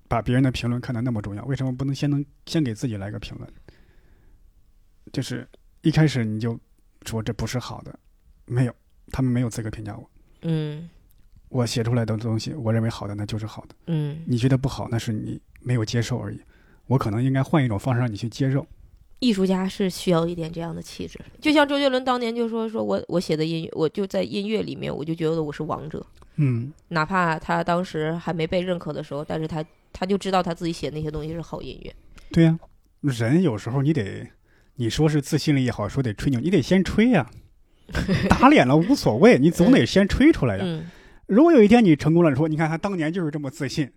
[0.07, 1.43] 把别人的评论看得那么重要？
[1.47, 3.51] 为什么不能先能先给自己来个评论？
[5.11, 5.49] 就是
[5.81, 6.61] 一开始你就
[7.07, 7.99] 说这不是好的，
[8.45, 8.75] 没有，
[9.11, 10.11] 他们没有资格评价我。
[10.43, 10.87] 嗯
[11.49, 16.39] 我写出来的东西，我认为好的那就是好的，嗯，你觉得不好那是你没有接受而已。
[16.87, 18.67] 我可能应该换一种方式让你去接受。
[19.21, 26.05] 艺术家是需要一点这样的气质，就像周杰伦当年就说说我我写的音乐，我就在音乐里面，我就觉得我是王者，
[26.37, 31.95] 嗯，哪怕他当时还没被认可的时候，但是他他就知道他自己写那些东西是好音乐。
[32.33, 32.59] 对呀、
[33.03, 34.27] 人有时候你得，
[34.77, 37.31] 你说是自信力也好，说得吹牛，你得先吹呀、
[38.29, 40.63] 打脸了无所谓，你总得先吹出来呀。
[40.65, 40.91] 嗯
[41.27, 43.89] 如果有一天你成功了，说你看他当年就是这么自信，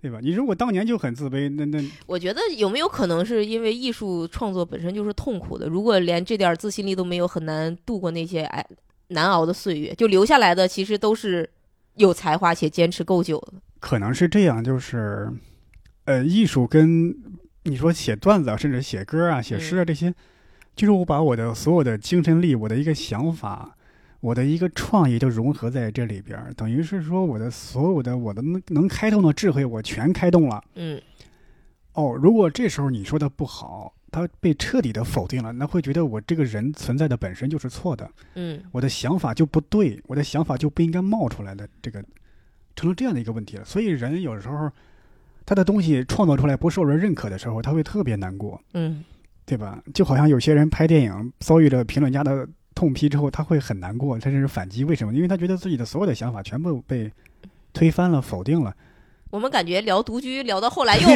[0.00, 0.18] 对吧？
[0.22, 5.66] 你如果当年就很自卑，那那 我觉得有没有可能是因为艺术创作本身就是痛苦的？
[5.68, 8.64] 如果连这点自信力都没有，很难度过那些哎
[9.08, 11.48] 难熬的岁月，就留下来的其实都是
[11.96, 13.54] 有才华且坚持够久的。
[13.80, 15.30] 可能是这样，就是，
[16.04, 17.14] 呃，艺术跟
[17.64, 20.14] 你说写段子啊，甚至写歌啊、写诗啊这些，
[20.76, 23.76] 就是我把我的所有的精神力、我的一个想法、
[24.20, 30.62] 我的一个创意就融合在这里边儿，等于是说我的所有的我的能能开动的智慧，我全开动了。
[30.74, 31.00] 嗯
[31.92, 42.04] 哦，如果这时候你说的不好，他被彻底的否定了，那会觉得我这个人存在的本身就是错的，嗯我的想法就不对，我的想法就不应该冒出来的，这个
[42.74, 43.64] 成了这样的一个问题了。
[43.64, 44.70] 所以人有时候
[45.46, 49.04] 他的东西创作出来不受人认可的时候，他会特别难过，嗯
[49.44, 49.82] 对吧？
[49.94, 52.46] 就好像有些人拍电影遭遇了评论家的
[52.78, 54.84] 痛批之后，他会很难过，他甚至反击。
[54.84, 55.12] 为什么？
[55.12, 57.10] 因为他觉得自己的所有的想法全部被
[57.72, 58.72] 推翻了、否定了。
[59.30, 61.08] 我们感觉聊独居聊到后来又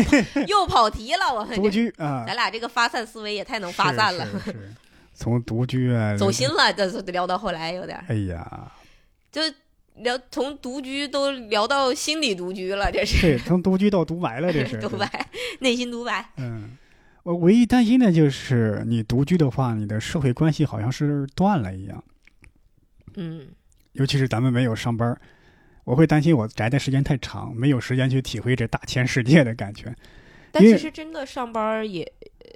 [0.49, 4.71] 又 跑题了，我们独居啊，咱俩这个发散思维也太能发散了，是是是
[5.15, 8.73] 从独居啊，走心了，这聊到后来有点哎呀，
[9.31, 9.41] 就
[9.99, 15.29] 聊从独居都聊到心理独居了，这是对，从独居到独白了，这是 独白，
[15.61, 16.29] 内心独白。
[16.39, 16.77] 嗯，
[17.23, 22.03] 我唯一担心的就是你独居的话，你的社会关系好像是断了一样。
[23.17, 23.47] 嗯
[23.93, 25.17] 尤其是咱们没有上班，
[25.85, 29.95] 我会担心我宅的时间太长，没有时间去体会这大千世界的感觉。
[30.51, 32.51] 但其实真的上班也，呃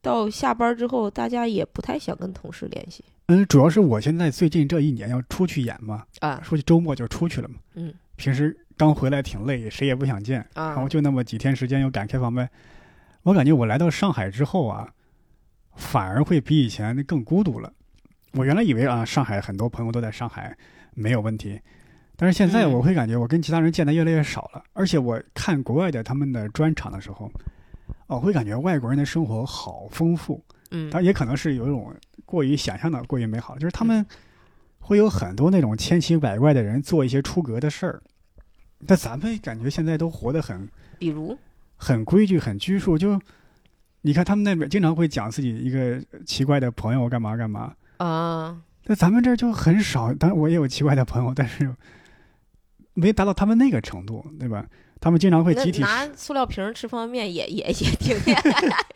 [0.00, 7.54] 到下班之后，大家也不太想跟同事联系嗯，主要是我现在最近这一年要出去演嘛，啊，出去周末就出去了嘛。
[7.74, 12.48] 嗯平时刚回来挺累，谁也不想见，然后啊，就那么几天时间又赶开放麦，
[13.22, 14.88] 我感觉我来到上海之后啊，
[15.76, 17.72] 反而会比以前更孤独了。
[18.32, 20.56] 我原来以为啊，上海很多朋友都在上海，
[20.94, 21.60] 没有问题。
[22.16, 27.30] 但是现在嗯我会感觉我跟其他人见的越来越少了，而且我看国外的他们的专场的时候，
[28.06, 30.42] 哦，会感觉外国人的生活好丰富。
[30.70, 31.94] 嗯当然也可能是有一种
[32.24, 34.04] 过于想象的过于美好，就是他们
[34.78, 38.02] 会有很多那种千奇百怪的人做一些出格的事儿，
[38.86, 40.68] 但咱们感觉现在都活得很
[40.98, 41.36] 比如，
[41.82, 42.96] 很规矩、很拘束。
[42.96, 43.20] 就
[44.02, 50.14] 你看他们那边经常会讲自己一个奇怪的朋友干嘛干嘛，啊，那咱们这儿就很少。
[50.14, 51.74] 当然我也有奇怪的朋友，但是
[52.94, 54.64] 没达到他们那个程度，对吧？
[55.00, 58.16] 他们经常会集体，拿 塑料瓶吃方便面也也也挺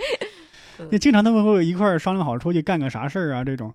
[0.92, 3.74] 那经常他们会一块儿商量好出去干个啥事儿啊，这种。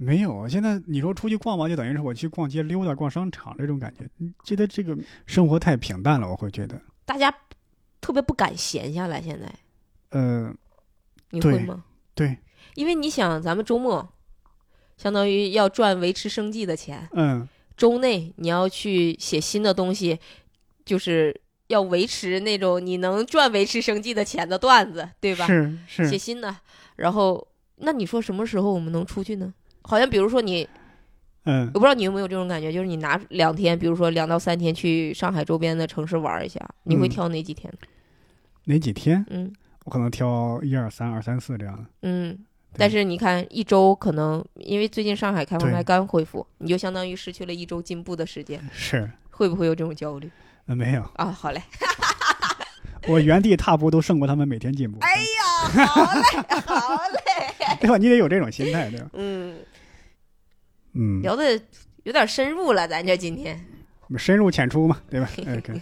[0.00, 4.08] 没有，现在你说出去逛嘛，就等于是我去逛街溜达、逛商场这种感觉。
[4.44, 7.34] 觉得这个生活太平淡了，我会觉得，大家
[8.00, 9.20] 特别不敢闲下来。
[9.20, 9.52] 现在
[10.10, 10.54] 呃，
[11.30, 11.84] 你会吗？
[12.14, 12.38] 对，
[12.74, 14.08] 因为你想，咱们周末
[14.96, 20.18] 相当于要赚维持生计的钱，嗯，周内你要去写新的东西，
[20.84, 21.38] 就是
[21.68, 25.46] 要维持那种你能赚维持生计的钱的段子，对吧？
[25.46, 26.56] 是是，写新的，
[26.96, 27.46] 然后
[27.76, 29.52] 那你说什么时候我们能出去呢？
[29.82, 30.68] 好像比如说你，
[31.44, 37.72] 嗯我不知道你有没有这种感觉，就是你拿两天，比如说两到三天去上海周边的城市玩一下，你会嗯挑哪几天？
[38.64, 39.52] 哪几天嗯
[39.84, 41.84] 我可能挑一二三二三四这样的。
[42.02, 42.38] 嗯。
[42.76, 50.30] 但是你看，一周可能因为最近上海开放还刚恢复，你就相当于失去了一周进步的时间，是，会不会有这种焦虑
[50.66, 51.32] 呃，没有，啊？
[51.32, 51.62] 好嘞，
[53.08, 54.98] 我原地踏步都胜过他们每天进步。
[55.00, 57.96] 哎呀，好嘞，好嘞， 对吧？
[57.96, 59.08] 你得有这种心态，对吧？
[59.14, 59.56] 嗯，
[60.94, 61.60] 嗯，聊的
[62.04, 63.58] 有点深入了，咱这今天，
[64.16, 65.28] 深入浅出嘛，对吧？
[65.56, 65.80] OK，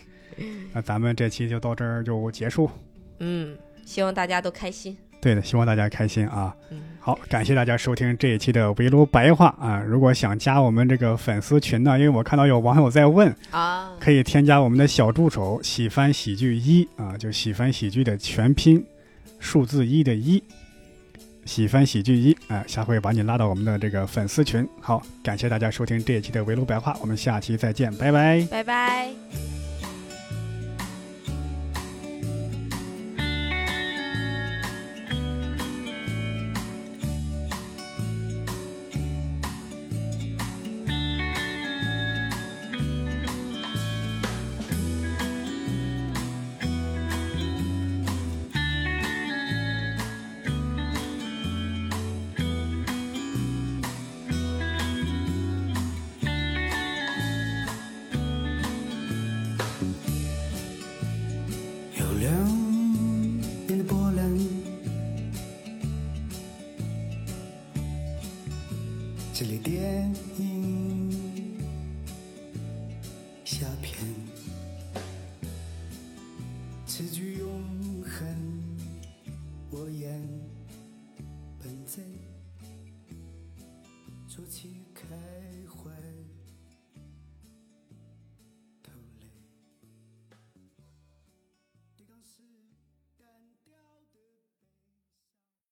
[0.72, 2.68] 那咱们这期就到这儿就结束。
[3.20, 6.54] 嗯，希望大家都开心，对的，希望大家开心啊！
[6.70, 9.80] 嗯，好，感谢大家收听这一期的围炉白话啊！
[9.80, 18.84] 如果想加我们这个粉丝群呢，因为我看到有网友在问，啊，可以添加我们的小助手“喜翻喜剧一”啊，就喜翻喜剧的全拼，
[19.38, 20.42] 数字一的一，
[21.46, 24.68] 喜欢喜剧一，哎、下回把你拉到我们的这个粉丝群。
[24.80, 28.46] 好，感谢大家收听这一期的围炉白话，我们下期再见，拜拜。
[28.50, 29.10] 拜拜。